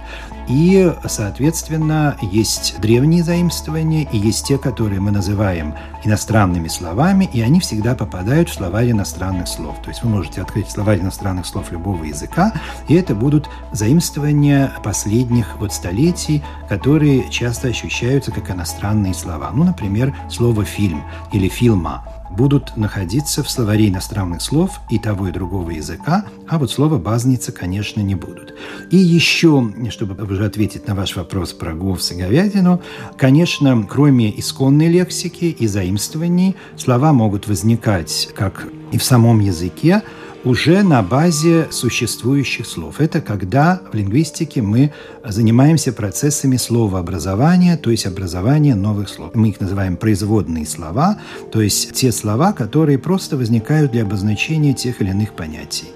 и, 0.49 0.93
соответственно, 1.07 2.17
есть 2.21 2.81
древние 2.81 3.23
заимствования, 3.23 4.09
и 4.11 4.19
есть 4.19 4.47
те, 4.47 4.59
которые 4.59 5.01
мы 5.01 5.13
называем 5.13 5.75
иностранными 6.05 6.69
словами, 6.69 7.29
и 7.33 7.41
они 7.41 7.59
всегда 7.61 7.95
попадают 7.95 8.49
в 8.49 8.55
словарь 8.55 8.91
иностранных 8.93 9.49
слов. 9.49 9.77
То 9.83 9.91
есть 9.91 10.03
вы 10.05 10.11
можете 10.11 10.43
открыть 10.43 10.71
словарь 10.71 11.01
иностранных 11.01 11.47
слов 11.47 11.73
любого 11.73 12.05
языка, 12.05 12.53
и 12.87 12.95
это 12.95 13.15
будут 13.15 13.49
заимствования 13.77 14.73
последних 14.83 15.57
вот 15.59 15.73
столетий, 15.73 16.43
которые 16.69 17.31
часто 17.31 17.69
ощущаются 17.69 18.33
как 18.33 18.51
иностранные 18.51 19.15
слова. 19.15 19.51
Ну, 19.55 19.65
например, 19.65 20.15
слово 20.31 20.65
«фильм» 20.65 21.03
или 21.33 21.49
«фильма» 21.49 22.05
будут 22.31 22.77
находиться 22.77 23.43
в 23.43 23.51
словаре 23.51 23.89
иностранных 23.89 24.43
слов 24.43 24.81
и 24.91 24.99
того, 24.99 25.29
и 25.29 25.33
другого 25.33 25.71
языка, 25.71 26.27
а 26.49 26.59
вот 26.59 26.71
слово 26.71 26.99
«базница», 26.99 27.53
конечно, 27.53 28.01
не 28.01 28.15
будут. 28.15 28.55
И 28.91 28.97
еще, 28.97 29.73
чтобы 29.91 30.23
уже 30.23 30.45
ответить 30.45 30.87
на 30.87 30.95
ваш 30.95 31.17
вопрос 31.17 31.53
про 31.53 31.73
говс 31.73 32.11
и 32.13 32.17
говядину, 32.17 32.83
конечно, 33.17 33.87
кроме 33.89 34.39
исконной 34.39 34.89
лексики 34.89 35.47
и 35.47 35.67
заимствований, 35.67 36.57
слова 36.77 37.13
могут 37.13 37.49
возникать 37.49 38.29
как 38.35 38.67
и 38.93 38.99
в 38.99 39.05
самом 39.05 39.41
языке, 39.41 40.03
уже 40.47 40.85
на 40.85 41.03
базе 41.03 41.67
существующих 41.73 42.67
слов. 42.67 43.01
Это 43.01 43.21
когда 43.21 43.81
в 43.91 43.97
лингвистике 43.97 44.63
мы 44.63 44.93
занимаемся 45.25 45.93
процессами 45.93 46.57
словообразования, 46.57 47.77
то 47.77 47.91
есть 47.91 48.07
образования 48.07 48.77
новых 48.77 49.09
слов. 49.09 49.35
Мы 49.35 49.49
их 49.49 49.61
называем 49.61 49.97
производные 49.97 50.65
слова, 50.65 51.19
то 51.51 51.61
есть 51.61 51.95
те 51.95 52.13
слова, 52.13 52.53
которые 52.53 52.97
просто 52.97 53.37
возникают 53.37 53.91
для 53.91 54.03
обозначения 54.03 54.73
тех 54.73 55.01
или 55.03 55.11
иных 55.11 55.33
понятий. 55.33 55.89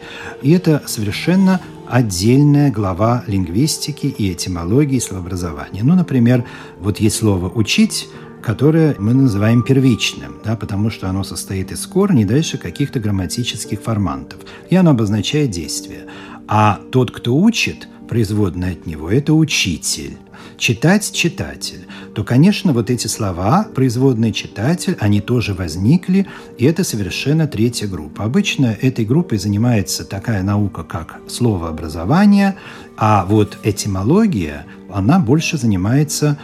И 0.43 0.51
это 0.51 0.83
совершенно 0.85 1.61
отдельная 1.89 2.73
глава 2.73 3.23
лингвистики 3.29 4.07
и 4.07 4.33
этимологии 4.33 4.99
словообразования. 4.99 5.85
Ну, 5.85 5.95
например, 5.95 6.45
вот 6.81 6.99
есть 6.99 7.17
слово 7.17 7.49
«учить», 7.55 8.09
которое 8.43 8.97
мы 8.99 9.15
называем 9.15 9.63
первичным, 9.63 10.37
да, 10.45 10.57
потому 10.57 10.91
что 10.91 11.09
оно 11.09 11.25
состоит 11.25 11.73
из 11.73 11.87
корней 11.87 12.25
дальше 12.25 12.59
каких-то 12.59 13.01
грамматических 13.01 13.81
формантов, 13.81 14.41
и 14.69 14.77
оно 14.77 14.91
обозначает 14.91 15.51
действие. 15.51 16.07
А 16.49 16.81
тот, 16.91 17.11
кто 17.11 17.37
учит, 17.37 17.89
производное 18.09 18.73
от 18.73 18.87
него, 18.87 19.09
это 19.09 19.33
учитель. 19.35 20.17
Читать– 20.59 21.13
читатель. 21.15 21.87
То, 22.15 22.25
конечно, 22.25 22.73
вот 22.73 22.91
эти 22.91 23.07
слова, 23.07 23.69
производный 23.75 24.33
читатель, 24.33 24.97
они 24.99 25.21
тоже 25.21 25.55
возникли, 25.55 26.27
и 26.59 26.65
это 26.65 26.83
совершенно 26.83 27.47
третья 27.47 27.87
группа. 27.87 28.25
Обычно 28.25 28.77
этой 28.81 29.05
группой 29.05 29.39
занимается 29.39 30.05
такая 30.05 30.43
наука, 30.43 30.83
как 30.83 31.21
словообразование, 31.29 32.57
а 32.97 33.25
вот 33.27 33.59
этимология, 33.63 34.67
она 34.93 35.21
больше 35.21 35.57
занимается 35.57 36.37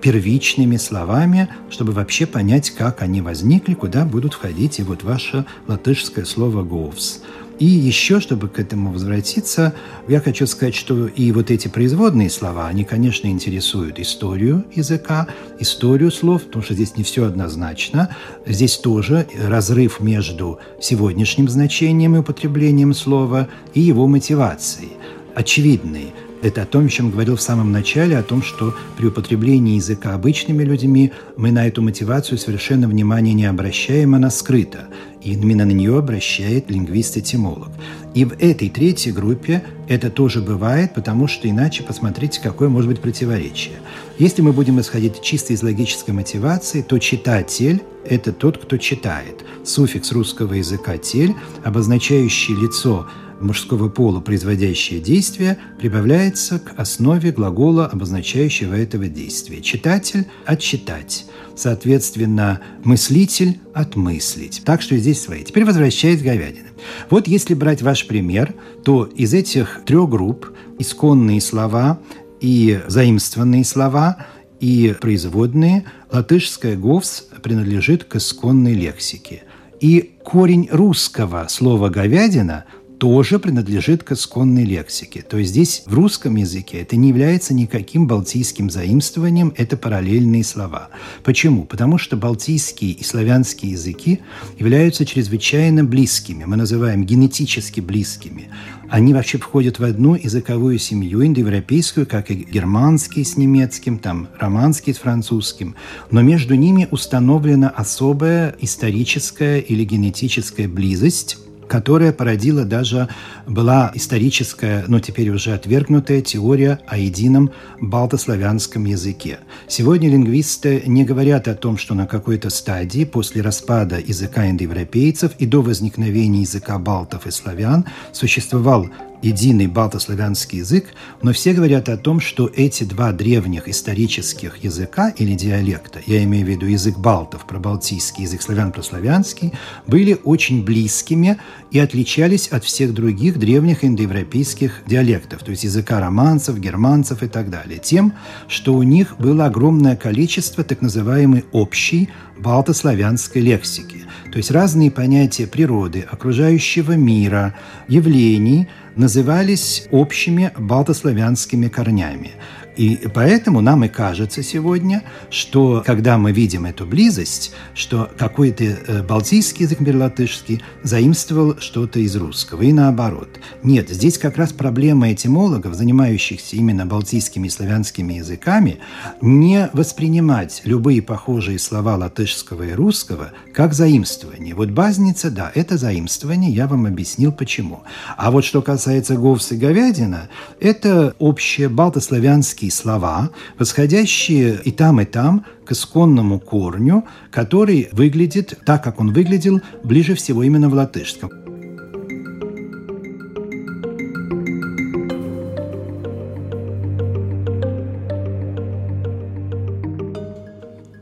первичными 0.00 0.76
словами, 0.76 1.48
чтобы 1.70 1.92
вообще 1.92 2.26
понять, 2.26 2.70
как 2.70 3.02
они 3.02 3.20
возникли, 3.20 3.74
куда 3.74 4.04
будут 4.04 4.34
входить 4.34 4.78
и 4.78 4.82
вот 4.82 5.02
ваше 5.02 5.44
латышское 5.66 6.24
слово 6.24 6.62
«говс». 6.62 7.20
И 7.60 7.66
еще, 7.66 8.18
чтобы 8.18 8.48
к 8.48 8.58
этому 8.58 8.92
возвратиться, 8.92 9.74
я 10.08 10.20
хочу 10.20 10.44
сказать, 10.46 10.74
что 10.74 11.06
и 11.06 11.30
вот 11.30 11.52
эти 11.52 11.68
производные 11.68 12.28
слова, 12.28 12.66
они, 12.66 12.82
конечно, 12.82 13.28
интересуют 13.28 14.00
историю 14.00 14.64
языка, 14.74 15.28
историю 15.60 16.10
слов, 16.10 16.42
потому 16.42 16.64
что 16.64 16.74
здесь 16.74 16.96
не 16.96 17.04
все 17.04 17.24
однозначно. 17.24 18.08
Здесь 18.44 18.76
тоже 18.76 19.28
разрыв 19.40 20.00
между 20.00 20.58
сегодняшним 20.80 21.48
значением 21.48 22.16
и 22.16 22.18
употреблением 22.18 22.92
слова 22.92 23.48
и 23.72 23.80
его 23.80 24.08
мотивацией 24.08 24.94
очевидный. 25.34 26.12
Это 26.44 26.60
о 26.60 26.66
том, 26.66 26.84
о 26.84 26.88
чем 26.90 27.10
говорил 27.10 27.36
в 27.36 27.40
самом 27.40 27.72
начале, 27.72 28.18
о 28.18 28.22
том, 28.22 28.42
что 28.42 28.74
при 28.98 29.06
употреблении 29.06 29.76
языка 29.76 30.12
обычными 30.12 30.62
людьми 30.62 31.10
мы 31.38 31.50
на 31.50 31.66
эту 31.66 31.80
мотивацию 31.80 32.36
совершенно 32.36 32.86
внимания 32.86 33.32
не 33.32 33.46
обращаем, 33.46 34.14
она 34.14 34.28
скрыта. 34.28 34.88
И 35.22 35.32
именно 35.32 35.64
на 35.64 35.70
нее 35.70 35.96
обращает 35.96 36.70
лингвист-этимолог. 36.70 37.70
И 38.12 38.26
в 38.26 38.34
этой 38.34 38.68
третьей 38.68 39.12
группе 39.12 39.64
это 39.88 40.10
тоже 40.10 40.42
бывает, 40.42 40.92
потому 40.92 41.28
что 41.28 41.48
иначе 41.48 41.82
посмотрите, 41.82 42.42
какое 42.42 42.68
может 42.68 42.90
быть 42.90 43.00
противоречие. 43.00 43.76
Если 44.18 44.42
мы 44.42 44.52
будем 44.52 44.78
исходить 44.78 45.22
чисто 45.22 45.54
из 45.54 45.62
логической 45.62 46.12
мотивации, 46.12 46.82
то 46.82 46.98
читатель– 46.98 47.80
это 48.04 48.34
тот, 48.34 48.58
кто 48.58 48.76
читает. 48.76 49.46
Суффикс 49.64 50.12
русского 50.12 50.52
языка 50.52 50.98
«тель», 50.98 51.34
обозначающий 51.64 52.54
лицо– 52.54 53.06
мужского 53.44 53.88
пола, 53.88 54.20
производящее 54.20 55.00
действие, 55.00 55.58
прибавляется 55.78 56.58
к 56.58 56.74
основе 56.76 57.30
глагола, 57.30 57.86
обозначающего 57.86 58.74
этого 58.74 59.06
действия. 59.08 59.60
Читатель– 59.60 60.26
отчитать. 60.46 61.26
Соответственно, 61.54 62.60
мыслитель– 62.82 63.60
отмыслить. 63.74 64.62
Так 64.64 64.82
что 64.82 64.96
здесь 64.96 65.22
свои. 65.22 65.44
Теперь 65.44 65.64
возвращаясь 65.64 66.20
к 66.20 66.24
говядине. 66.24 66.68
Вот 67.10 67.28
если 67.28 67.54
брать 67.54 67.82
ваш 67.82 68.06
пример, 68.06 68.54
то 68.84 69.04
из 69.04 69.32
этих 69.34 69.82
трех 69.86 70.08
групп 70.08 70.50
исконные 70.78 71.40
слова 71.40 72.00
и 72.40 72.80
заимствованные 72.88 73.64
слова 73.64 74.26
и 74.60 74.94
производные 75.00 75.84
латышская 76.10 76.76
говс 76.76 77.26
принадлежит 77.42 78.04
к 78.04 78.16
исконной 78.16 78.74
лексике. 78.74 79.44
И 79.80 80.14
корень 80.24 80.68
русского 80.70 81.46
слова 81.48 81.90
«говядина» 81.90 82.64
тоже 83.04 83.38
принадлежит 83.38 84.02
к 84.02 84.12
исконной 84.12 84.64
лексике. 84.64 85.20
То 85.20 85.36
есть 85.36 85.50
здесь 85.50 85.82
в 85.84 85.92
русском 85.92 86.36
языке 86.36 86.78
это 86.78 86.96
не 86.96 87.08
является 87.08 87.52
никаким 87.52 88.06
балтийским 88.06 88.70
заимствованием, 88.70 89.52
это 89.58 89.76
параллельные 89.76 90.42
слова. 90.42 90.88
Почему? 91.22 91.64
Потому 91.64 91.98
что 91.98 92.16
балтийские 92.16 92.92
и 92.92 93.04
славянские 93.04 93.72
языки 93.72 94.20
являются 94.58 95.04
чрезвычайно 95.04 95.84
близкими, 95.84 96.44
мы 96.44 96.56
называем 96.56 97.04
генетически 97.04 97.80
близкими. 97.80 98.48
Они 98.88 99.12
вообще 99.12 99.36
входят 99.36 99.78
в 99.78 99.84
одну 99.84 100.14
языковую 100.14 100.78
семью, 100.78 101.26
индоевропейскую, 101.26 102.06
как 102.06 102.30
и 102.30 102.34
германский 102.34 103.24
с 103.24 103.36
немецким, 103.36 103.98
там 103.98 104.28
романский 104.38 104.94
с 104.94 104.98
французским. 104.98 105.74
Но 106.10 106.22
между 106.22 106.54
ними 106.54 106.88
установлена 106.90 107.68
особая 107.68 108.54
историческая 108.60 109.60
или 109.60 109.84
генетическая 109.84 110.68
близость, 110.68 111.38
которая 111.68 112.12
породила 112.12 112.64
даже 112.64 113.08
была 113.46 113.90
историческая, 113.94 114.84
но 114.88 115.00
теперь 115.00 115.30
уже 115.30 115.52
отвергнутая 115.52 116.20
теория 116.20 116.80
о 116.86 116.98
едином 116.98 117.50
балтославянском 117.80 118.84
языке. 118.84 119.38
Сегодня 119.68 120.10
лингвисты 120.10 120.82
не 120.86 121.04
говорят 121.04 121.48
о 121.48 121.54
том, 121.54 121.76
что 121.76 121.94
на 121.94 122.06
какой-то 122.06 122.50
стадии 122.50 123.04
после 123.04 123.42
распада 123.42 123.98
языка 123.98 124.48
индоевропейцев 124.48 125.32
и 125.38 125.46
до 125.46 125.62
возникновения 125.62 126.42
языка 126.42 126.78
балтов 126.78 127.26
и 127.26 127.30
славян 127.30 127.84
существовал 128.12 128.88
единый 129.24 129.66
балтославянский 129.66 130.58
язык, 130.58 130.86
но 131.22 131.32
все 131.32 131.54
говорят 131.54 131.88
о 131.88 131.96
том, 131.96 132.20
что 132.20 132.50
эти 132.54 132.84
два 132.84 133.12
древних 133.12 133.68
исторических 133.68 134.58
языка 134.58 135.08
или 135.16 135.34
диалекта, 135.34 136.00
я 136.06 136.22
имею 136.24 136.44
в 136.44 136.48
виду 136.48 136.66
язык 136.66 136.98
балтов, 136.98 137.46
пробалтийский, 137.46 138.24
язык 138.24 138.42
славян-прославянский, 138.42 139.52
были 139.86 140.18
очень 140.24 140.62
близкими 140.64 141.38
и 141.70 141.78
отличались 141.78 142.48
от 142.48 142.64
всех 142.64 142.92
других 142.92 143.38
древних 143.38 143.84
индоевропейских 143.84 144.82
диалектов, 144.86 145.42
то 145.42 145.50
есть 145.50 145.64
языка 145.64 146.00
романцев, 146.00 146.58
германцев 146.58 147.22
и 147.22 147.28
так 147.28 147.48
далее, 147.48 147.78
тем, 147.78 148.12
что 148.46 148.74
у 148.74 148.82
них 148.82 149.16
было 149.18 149.46
огромное 149.46 149.96
количество 149.96 150.62
так 150.64 150.82
называемой 150.82 151.44
общей 151.52 152.10
балтославянской 152.38 153.40
лексики. 153.40 154.04
То 154.30 154.38
есть 154.38 154.50
разные 154.50 154.90
понятия 154.90 155.46
природы, 155.46 156.04
окружающего 156.10 156.92
мира, 156.92 157.54
явлений 157.88 158.68
назывались 158.96 159.86
общими 159.90 160.52
балтославянскими 160.56 161.68
корнями. 161.68 162.32
И 162.76 163.08
поэтому 163.12 163.60
нам 163.60 163.84
и 163.84 163.88
кажется 163.88 164.42
сегодня, 164.42 165.02
что 165.30 165.82
когда 165.86 166.18
мы 166.18 166.32
видим 166.32 166.66
эту 166.66 166.86
близость, 166.86 167.52
что 167.74 168.10
какой-то 168.16 168.64
э, 168.64 169.02
балтийский 169.02 169.64
язык, 169.64 169.80
например, 169.80 170.02
латышский, 170.02 170.62
заимствовал 170.82 171.56
что-то 171.58 172.00
из 172.00 172.16
русского, 172.16 172.62
и 172.62 172.72
наоборот. 172.72 173.28
Нет, 173.62 173.90
здесь 173.90 174.18
как 174.18 174.36
раз 174.36 174.52
проблема 174.52 175.12
этимологов, 175.12 175.74
занимающихся 175.74 176.56
именно 176.56 176.86
балтийскими 176.86 177.46
и 177.46 177.50
славянскими 177.50 178.14
языками, 178.14 178.78
не 179.20 179.70
воспринимать 179.72 180.62
любые 180.64 181.02
похожие 181.02 181.58
слова 181.58 181.96
латышского 181.96 182.64
и 182.64 182.72
русского 182.72 183.32
как 183.52 183.74
заимствование. 183.74 184.54
Вот 184.54 184.70
базница, 184.70 185.30
да, 185.30 185.50
это 185.54 185.78
заимствование, 185.78 186.50
я 186.50 186.66
вам 186.66 186.86
объяснил 186.86 187.32
почему. 187.32 187.82
А 188.16 188.30
вот 188.30 188.44
что 188.44 188.62
касается 188.62 189.16
говс 189.16 189.52
и 189.52 189.56
говядина, 189.56 190.28
это 190.60 191.14
общие 191.18 191.68
балтославянские 191.68 192.63
латинские 192.64 192.70
слова, 192.70 193.30
восходящие 193.58 194.60
и 194.64 194.70
там, 194.70 195.00
и 195.00 195.04
там 195.04 195.44
к 195.64 195.72
исконному 195.72 196.40
корню, 196.40 197.04
который 197.30 197.88
выглядит 197.92 198.58
так, 198.64 198.82
как 198.82 199.00
он 199.00 199.12
выглядел, 199.12 199.60
ближе 199.82 200.14
всего 200.14 200.42
именно 200.42 200.68
в 200.68 200.74
латышском. 200.74 201.30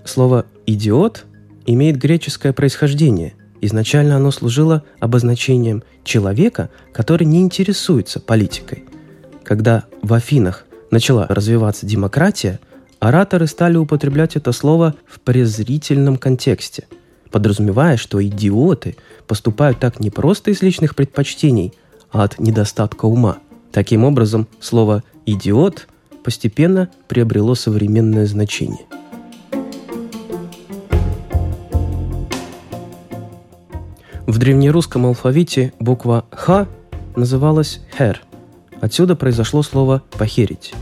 Слово 0.04 0.44
«идиот» 0.66 1.24
имеет 1.66 1.96
греческое 1.96 2.52
происхождение. 2.52 3.32
Изначально 3.62 4.16
оно 4.16 4.30
служило 4.30 4.82
обозначением 5.00 5.82
человека, 6.04 6.68
который 6.92 7.24
не 7.24 7.40
интересуется 7.40 8.20
политикой. 8.20 8.84
Когда 9.44 9.84
в 10.02 10.12
Афинах 10.12 10.66
начала 10.92 11.26
развиваться 11.28 11.86
демократия, 11.86 12.60
ораторы 13.00 13.48
стали 13.48 13.76
употреблять 13.76 14.36
это 14.36 14.52
слово 14.52 14.94
в 15.08 15.18
презрительном 15.18 16.18
контексте, 16.18 16.86
подразумевая, 17.32 17.96
что 17.96 18.22
идиоты 18.22 18.96
поступают 19.26 19.80
так 19.80 19.98
не 19.98 20.10
просто 20.10 20.52
из 20.52 20.62
личных 20.62 20.94
предпочтений, 20.94 21.72
а 22.12 22.22
от 22.22 22.38
недостатка 22.38 23.06
ума. 23.06 23.38
Таким 23.72 24.04
образом, 24.04 24.46
слово 24.60 25.02
«идиот» 25.24 25.88
постепенно 26.22 26.90
приобрело 27.08 27.54
современное 27.54 28.26
значение. 28.26 28.84
В 34.26 34.38
древнерусском 34.38 35.06
алфавите 35.06 35.72
буква 35.80 36.26
«Х» 36.30 36.68
называлась 37.16 37.80
«хер», 37.96 38.22
Отсюда 38.82 39.14
произошло 39.14 39.62
слово 39.62 40.02
«похерить» 40.18 40.74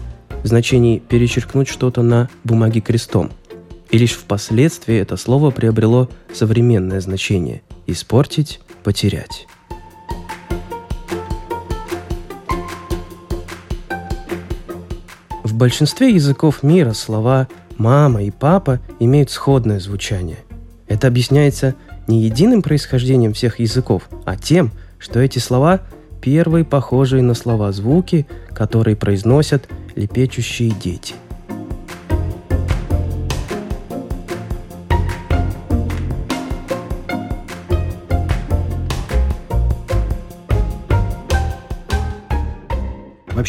в 0.42 0.46
значении 0.46 1.00
«перечеркнуть 1.00 1.68
что-то 1.68 2.00
на 2.00 2.30
бумаге 2.44 2.80
крестом». 2.80 3.30
И 3.90 3.98
лишь 3.98 4.12
впоследствии 4.12 4.96
это 4.96 5.18
слово 5.18 5.50
приобрело 5.50 6.08
современное 6.32 7.02
значение– 7.02 7.60
«испортить», 7.86 8.60
«потерять». 8.84 9.46
В 15.44 15.52
большинстве 15.52 16.14
языков 16.14 16.62
мира 16.62 16.94
слова 16.94 17.48
«мама» 17.76 18.22
и 18.22 18.30
«папа» 18.30 18.80
имеют 18.98 19.30
сходное 19.30 19.78
звучание. 19.78 20.38
Это 20.88 21.06
объясняется 21.06 21.74
не 22.08 22.22
единым 22.22 22.62
происхождением 22.62 23.34
всех 23.34 23.60
языков, 23.60 24.08
а 24.24 24.38
тем, 24.38 24.70
что 24.98 25.20
эти 25.20 25.38
слова 25.38 25.82
первые 26.20 26.64
похожие 26.64 27.22
на 27.22 27.34
слова 27.34 27.72
звуки, 27.72 28.26
которые 28.48 28.96
произносят 28.96 29.68
лепечущие 29.96 30.70
дети– 30.70 31.14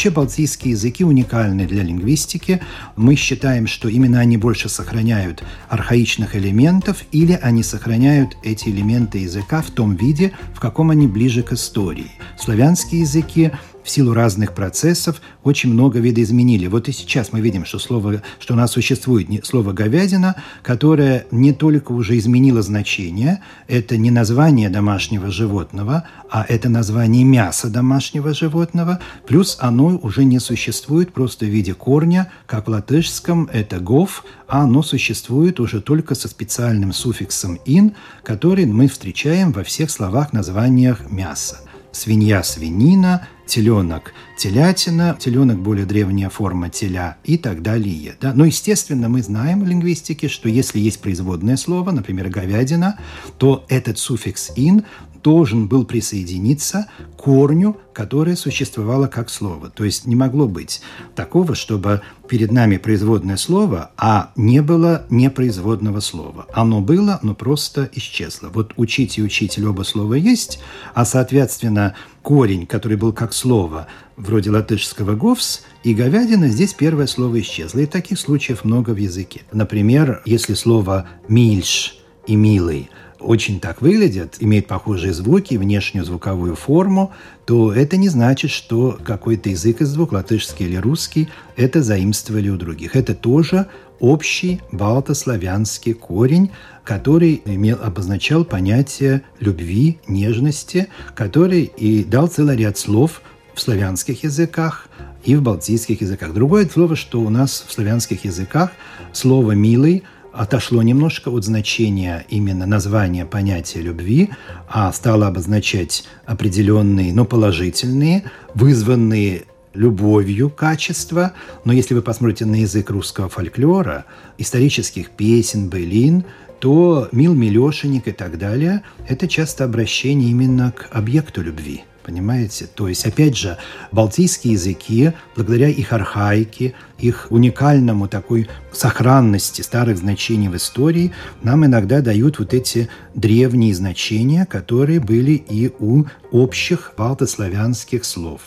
Вообще 0.02 0.16
балтийские 0.16 0.72
языки 0.72 1.04
уникальны 1.04 1.68
для 1.68 1.84
лингвистики. 1.84 2.60
Мы 2.96 3.14
считаем, 3.14 3.68
что 3.68 3.88
именно 3.88 4.20
они 4.20 4.36
больше 4.36 4.68
сохраняют 4.68 5.44
архаичных 5.70 6.36
элементов 6.36 7.04
или 7.12 7.34
они 7.34 7.62
сохраняют 7.62 8.36
эти 8.42 8.70
элементы 8.70 9.20
языка 9.20 9.62
в 9.62 9.70
том 9.70 9.96
виде, 9.96 10.32
в 10.56 10.60
каком 10.60 10.90
они 10.90 11.06
ближе 11.06 11.44
к 11.44 11.54
истории. 11.54 12.10
Славянские 12.36 13.02
языки 13.02 13.52
в 13.84 13.90
силу 13.90 14.14
разных 14.14 14.54
процессов 14.54 15.22
очень 15.44 15.72
много 15.72 16.00
видоизменили. 16.00 16.68
Вот 16.68 16.88
и 16.88 16.92
сейчас 16.92 17.32
мы 17.32 17.42
видим, 17.42 17.66
что, 17.66 17.80
слово, 17.80 18.22
что 18.40 18.54
у 18.54 18.58
нас 18.58 18.72
существует 18.72 19.28
слово 19.46 19.74
«говядина», 19.74 20.36
которое 20.64 21.26
не 21.32 21.54
только 21.54 21.92
уже 21.92 22.18
изменило 22.18 22.62
значение, 22.62 23.42
это 23.68 23.98
не 23.98 24.12
название 24.12 24.70
домашнего 24.70 25.32
животного, 25.32 26.08
а 26.30 26.46
это 26.48 26.70
название 26.70 27.24
мяса 27.24 27.70
домашнего 27.70 28.34
животного, 28.34 29.00
плюс 29.28 29.58
оно 29.60 30.00
уже 30.02 30.24
не 30.24 30.40
существует 30.40 31.14
просто 31.14 31.46
в 31.46 31.50
виде 31.50 31.74
корня, 31.74 32.32
как 32.46 32.68
в 32.68 32.72
латышском 32.72 33.50
это 33.52 33.80
«гов», 33.80 34.24
а 34.48 34.64
оно 34.64 34.84
существует 34.84 35.60
уже 35.60 35.82
только 35.82 36.16
со 36.16 36.28
специальным 36.28 36.94
суффиксом 36.94 37.60
«ин», 37.66 37.94
который 38.24 38.66
мы 38.66 38.88
встречаем 38.88 39.52
во 39.52 39.64
всех 39.64 39.90
словах-названиях 39.90 41.10
мяса 41.10 41.60
свинья– 41.92 42.44
свинина, 42.44 43.28
теленок– 43.46 44.14
телятина, 44.38 45.18
теленок– 45.20 45.60
более 45.62 45.86
древняя 45.86 46.30
форма 46.30 46.70
теля 46.70 47.18
и 47.24 47.38
так 47.38 47.62
далее. 47.62 48.16
Да? 48.20 48.34
Но, 48.34 48.46
естественно, 48.46 49.10
мы 49.10 49.22
знаем 49.22 49.64
в 49.64 49.68
лингвистике, 49.68 50.28
что 50.28 50.50
если 50.50 50.80
есть 50.80 51.02
производное 51.02 51.58
слово, 51.58 51.92
например, 51.92 52.30
говядина, 52.30 52.98
то 53.38 53.66
этот 53.70 53.98
суффикс 53.98 54.52
«ин» 54.56 54.86
должен 55.24 55.68
был 55.68 55.86
присоединиться 55.86 56.88
к 57.18 57.22
корню, 57.22 57.78
которое 57.94 58.36
существовало 58.36 59.08
как 59.08 59.30
слово. 59.30 59.70
То 59.70 59.84
есть 59.84 60.06
не 60.06 60.16
могло 60.16 60.48
быть 60.48 60.82
такого, 61.16 61.56
чтобы 61.56 62.02
перед 62.28 62.52
нами 62.52 62.78
производное 62.78 63.38
слово, 63.38 63.92
а 63.98 64.32
не 64.36 64.62
было 64.62 65.06
непроизводного 65.10 66.00
слова. 66.00 66.48
Оно 66.54 66.82
было, 66.82 67.20
но 67.22 67.36
просто 67.36 67.90
исчезло. 67.94 68.50
Вот 68.54 68.74
учить 68.78 69.18
и 69.18 69.24
учитель 69.24 69.68
оба 69.68 69.84
слова 69.84 70.14
есть, 70.14 70.60
а, 70.94 71.06
соответственно, 71.06 71.96
корень, 72.22 72.66
который 72.66 72.98
был 72.98 73.14
как 73.14 73.34
слово, 73.34 73.88
вроде 74.16 74.50
латышского 74.52 75.16
«говс», 75.16 75.64
и 75.84 75.94
говядина, 75.94 76.48
здесь 76.48 76.74
первое 76.74 77.08
слово 77.08 77.42
исчезло. 77.42 77.80
И 77.80 77.86
таких 77.86 78.20
случаев 78.20 78.64
много 78.64 78.92
в 78.92 78.98
языке. 78.98 79.42
Например, 79.52 80.22
если 80.26 80.54
слово 80.54 81.10
«мильш» 81.28 81.98
и 82.28 82.36
«милый» 82.36 82.90
очень 83.24 83.60
так 83.60 83.82
выглядят, 83.82 84.38
имеют 84.40 84.68
похожие 84.68 85.14
звуки, 85.14 85.56
внешнюю 85.56 86.06
звуковую 86.06 86.56
форму, 86.56 87.12
то 87.46 87.74
это 87.74 87.98
не 87.98 88.10
значит, 88.10 88.52
что 88.52 88.98
какой-то 89.04 89.50
язык 89.50 89.82
из 89.82 89.94
двух, 89.94 90.12
латышский 90.12 90.66
или 90.66 90.76
русский, 90.76 91.30
это 91.56 91.82
заимствовали 91.82 92.50
у 92.50 92.58
других. 92.58 92.96
Это 92.96 93.14
тоже 93.14 93.68
общий 94.00 94.62
балтославянский 94.72 95.94
корень, 95.94 96.52
который 96.84 97.42
имел, 97.46 97.78
обозначал 97.82 98.44
понятие 98.44 99.22
любви, 99.40 100.00
нежности, 100.08 100.88
который 101.16 101.64
и 101.64 102.04
дал 102.04 102.28
целый 102.28 102.58
ряд 102.58 102.78
слов 102.78 103.22
в 103.54 103.62
славянских 103.62 104.24
языках 104.24 104.88
и 105.24 105.36
в 105.36 105.42
балтийских 105.42 106.02
языках. 106.02 106.34
Другое 106.34 106.68
слово, 106.68 106.96
что 106.96 107.22
у 107.22 107.30
нас 107.30 107.64
в 107.68 107.72
славянских 107.72 108.26
языках 108.26 108.72
слово 109.14 109.52
«милый» 109.52 110.04
отошло 110.34 110.82
немножко 110.82 111.30
от 111.30 111.44
значения 111.44 112.26
именно 112.30 112.66
названия 112.66 113.26
понятия 113.26 113.82
любви, 113.82 114.30
а 114.68 114.92
стало 114.94 115.28
обозначать 115.28 116.06
определенные, 116.26 117.14
но 117.14 117.26
положительные, 117.26 118.24
вызванные 118.54 119.44
любовью 119.74 120.50
качества. 120.50 121.34
Но 121.66 121.74
если 121.74 121.94
вы 121.94 122.02
посмотрите 122.02 122.46
на 122.46 122.56
язык 122.56 122.90
русского 122.90 123.30
фольклора, 123.30 124.06
исторических 124.38 125.10
песен, 125.12 125.70
былин, 125.70 126.26
то 126.60 127.10
«мил, 127.12 127.34
милешенек» 127.34 128.08
и 128.08 128.12
так 128.12 128.38
далее– 128.38 128.84
это 129.08 129.28
часто 129.28 129.64
обращение 129.64 130.30
именно 130.30 130.72
к 130.72 130.90
объекту 130.92 131.42
любви– 131.42 131.84
понимаете? 132.12 132.68
То 132.68 132.90
есть, 132.90 133.06
опять 133.06 133.38
же, 133.38 133.58
балтийские 133.94 134.54
языки, 134.54 135.14
благодаря 135.36 135.70
их 135.70 135.94
архаике, 135.94 136.74
их 137.00 137.28
уникальному 137.30 138.10
такой 138.10 138.50
сохранности 138.74 139.62
старых 139.62 139.98
значений 139.98 140.50
в 140.50 140.58
истории, 140.58 141.14
нам 141.42 141.66
иногда 141.66 142.02
дают 142.02 142.40
вот 142.40 142.54
эти 142.54 142.90
древние 143.16 143.74
значения, 143.74 144.46
которые 144.46 145.00
были 145.00 145.32
и 145.32 145.72
у 145.80 146.04
общих 146.32 146.94
балтославянских 146.98 148.04
слов. 148.04 148.42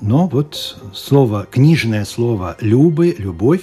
Но 0.00 0.28
вот 0.28 0.78
слово, 0.94 1.44
книжное 1.50 2.04
слово 2.04 2.56
«любы», 2.60 3.16
«любовь» 3.18 3.62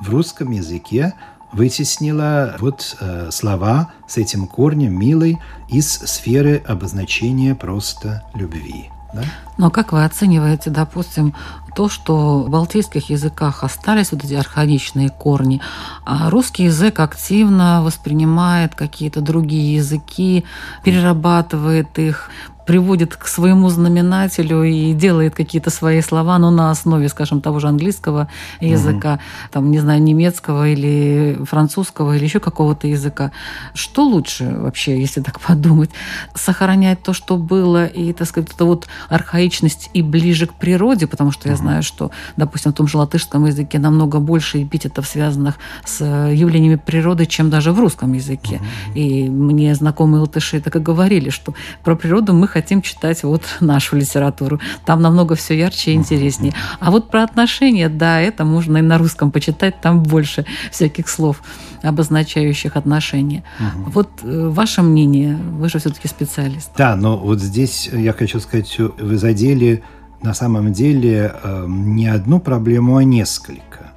в 0.00 0.08
русском 0.10 0.52
языке 0.52 1.12
вытеснила 1.52 2.56
вот 2.58 2.96
э, 3.00 3.30
слова 3.30 3.92
с 4.06 4.16
этим 4.16 4.46
корнем 4.46 4.98
«милый» 4.98 5.38
из 5.68 5.90
сферы 5.90 6.62
обозначения 6.66 7.54
просто 7.54 8.22
любви. 8.34 8.90
Да? 9.12 9.22
Но 9.56 9.70
как 9.70 9.92
вы 9.92 10.04
оцениваете, 10.04 10.70
допустим, 10.70 11.34
то, 11.74 11.88
что 11.88 12.40
в 12.40 12.50
балтийских 12.50 13.10
языках 13.10 13.64
остались 13.64 14.12
вот 14.12 14.24
эти 14.24 14.34
архаичные 14.34 15.08
корни, 15.08 15.60
а 16.04 16.28
русский 16.28 16.64
язык 16.64 17.00
активно 17.00 17.82
воспринимает 17.82 18.74
какие-то 18.74 19.20
другие 19.20 19.76
языки, 19.76 20.44
перерабатывает 20.84 21.98
их, 21.98 22.30
приводит 22.68 23.16
к 23.16 23.26
своему 23.28 23.70
знаменателю 23.70 24.62
и 24.62 24.92
делает 24.92 25.34
какие-то 25.34 25.70
свои 25.70 26.02
слова, 26.02 26.38
но 26.38 26.50
на 26.50 26.70
основе, 26.70 27.08
скажем, 27.08 27.40
того 27.40 27.60
же 27.60 27.66
английского 27.66 28.28
языка, 28.60 29.14
угу. 29.14 29.20
там, 29.52 29.70
не 29.70 29.78
знаю, 29.78 30.02
немецкого 30.02 30.68
или 30.68 31.38
французского 31.44 32.14
или 32.14 32.24
еще 32.24 32.40
какого-то 32.40 32.86
языка. 32.86 33.32
Что 33.72 34.04
лучше 34.04 34.54
вообще, 34.54 35.00
если 35.00 35.22
так 35.22 35.40
подумать? 35.46 35.88
Сохранять 36.34 37.02
то, 37.02 37.14
что 37.14 37.38
было, 37.38 37.86
и, 37.86 38.12
так 38.12 38.28
сказать, 38.28 38.50
это 38.54 38.66
вот 38.66 38.86
архаичность 39.08 39.88
и 39.94 40.02
ближе 40.02 40.46
к 40.46 40.52
природе, 40.52 41.06
потому 41.06 41.30
что 41.30 41.48
я 41.48 41.56
знаю, 41.56 41.82
что, 41.82 42.10
допустим, 42.36 42.72
в 42.72 42.74
том 42.74 42.86
же 42.86 42.98
латышском 42.98 43.46
языке 43.46 43.78
намного 43.78 44.20
больше 44.20 44.62
эпитетов, 44.62 45.06
связанных 45.06 45.54
с 45.86 46.04
явлениями 46.04 46.76
природы, 46.76 47.24
чем 47.24 47.48
даже 47.48 47.72
в 47.72 47.80
русском 47.80 48.12
языке. 48.12 48.60
И 48.94 49.26
мне 49.30 49.74
знакомые 49.74 50.20
латыши 50.20 50.60
так 50.60 50.76
и 50.76 50.80
говорили, 50.80 51.30
что 51.30 51.54
про 51.82 51.96
природу 51.96 52.34
мы 52.34 52.46
хотим 52.46 52.57
читать 52.82 53.22
вот 53.22 53.42
нашу 53.60 53.96
литературу. 53.96 54.60
Там 54.84 55.02
намного 55.02 55.34
все 55.34 55.58
ярче 55.58 55.92
и 55.92 55.94
интереснее. 55.94 56.52
А 56.80 56.90
вот 56.90 57.10
про 57.10 57.22
отношения, 57.22 57.88
да, 57.88 58.20
это 58.20 58.44
можно 58.44 58.78
и 58.78 58.82
на 58.82 58.98
русском 58.98 59.30
почитать, 59.30 59.80
там 59.80 60.02
больше 60.02 60.44
всяких 60.70 61.08
слов, 61.08 61.42
обозначающих 61.82 62.76
отношения. 62.76 63.44
Угу. 63.58 63.90
Вот 63.90 64.08
э, 64.22 64.48
ваше 64.48 64.82
мнение, 64.82 65.36
вы 65.36 65.68
же 65.68 65.78
все-таки 65.78 66.08
специалист. 66.08 66.70
Да, 66.76 66.96
но 66.96 67.16
вот 67.16 67.40
здесь 67.40 67.88
я 67.92 68.12
хочу 68.12 68.40
сказать, 68.40 68.78
вы 68.78 69.18
задели 69.18 69.82
на 70.22 70.34
самом 70.34 70.72
деле 70.72 71.32
э, 71.42 71.64
не 71.68 72.08
одну 72.08 72.40
проблему, 72.40 72.96
а 72.96 73.04
несколько 73.04 73.88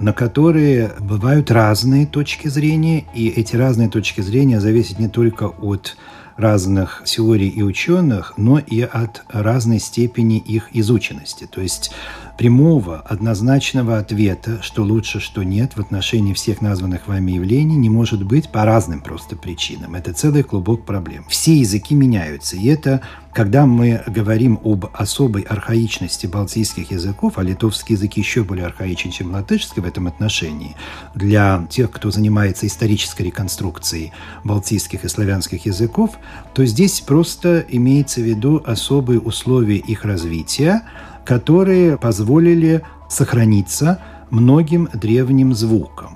на 0.00 0.12
которые 0.12 0.92
бывают 1.00 1.50
разные 1.50 2.06
точки 2.06 2.48
зрения, 2.48 3.04
и 3.14 3.28
эти 3.28 3.56
разные 3.56 3.88
точки 3.88 4.20
зрения 4.20 4.60
зависят 4.60 4.98
не 4.98 5.08
только 5.08 5.44
от 5.44 5.96
разных 6.36 7.02
теорий 7.06 7.48
и 7.48 7.62
ученых, 7.62 8.34
но 8.36 8.58
и 8.58 8.80
от 8.80 9.22
разной 9.28 9.78
степени 9.78 10.38
их 10.38 10.68
изученности. 10.72 11.46
То 11.50 11.60
есть 11.60 11.92
прямого, 12.36 13.00
однозначного 13.00 13.98
ответа, 13.98 14.60
что 14.62 14.82
лучше, 14.82 15.20
что 15.20 15.42
нет, 15.42 15.76
в 15.76 15.80
отношении 15.80 16.34
всех 16.34 16.60
названных 16.60 17.06
вами 17.06 17.32
явлений 17.32 17.76
не 17.76 17.90
может 17.90 18.24
быть 18.24 18.50
по 18.50 18.64
разным 18.64 19.00
просто 19.00 19.36
причинам. 19.36 19.94
Это 19.94 20.12
целый 20.12 20.42
клубок 20.42 20.84
проблем. 20.84 21.24
Все 21.28 21.54
языки 21.54 21.94
меняются, 21.94 22.56
и 22.56 22.66
это 22.66 23.02
когда 23.34 23.66
мы 23.66 24.00
говорим 24.06 24.60
об 24.62 24.86
особой 24.92 25.42
архаичности 25.42 26.26
балтийских 26.26 26.92
языков, 26.92 27.34
а 27.36 27.42
литовский 27.42 27.96
язык 27.96 28.14
еще 28.14 28.44
более 28.44 28.66
архаичен, 28.66 29.10
чем 29.10 29.32
латышский 29.32 29.82
в 29.82 29.86
этом 29.86 30.06
отношении, 30.06 30.76
для 31.16 31.66
тех, 31.68 31.90
кто 31.90 32.12
занимается 32.12 32.66
исторической 32.68 33.22
реконструкцией 33.22 34.12
балтийских 34.44 35.04
и 35.04 35.08
славянских 35.08 35.66
языков, 35.66 36.12
то 36.54 36.64
здесь 36.64 37.00
просто 37.00 37.64
имеется 37.68 38.20
в 38.20 38.24
виду 38.24 38.62
особые 38.64 39.18
условия 39.18 39.78
их 39.78 40.04
развития, 40.04 40.82
которые 41.24 41.98
позволили 41.98 42.82
сохраниться 43.08 44.00
многим 44.30 44.88
древним 44.94 45.54
звукам. 45.54 46.13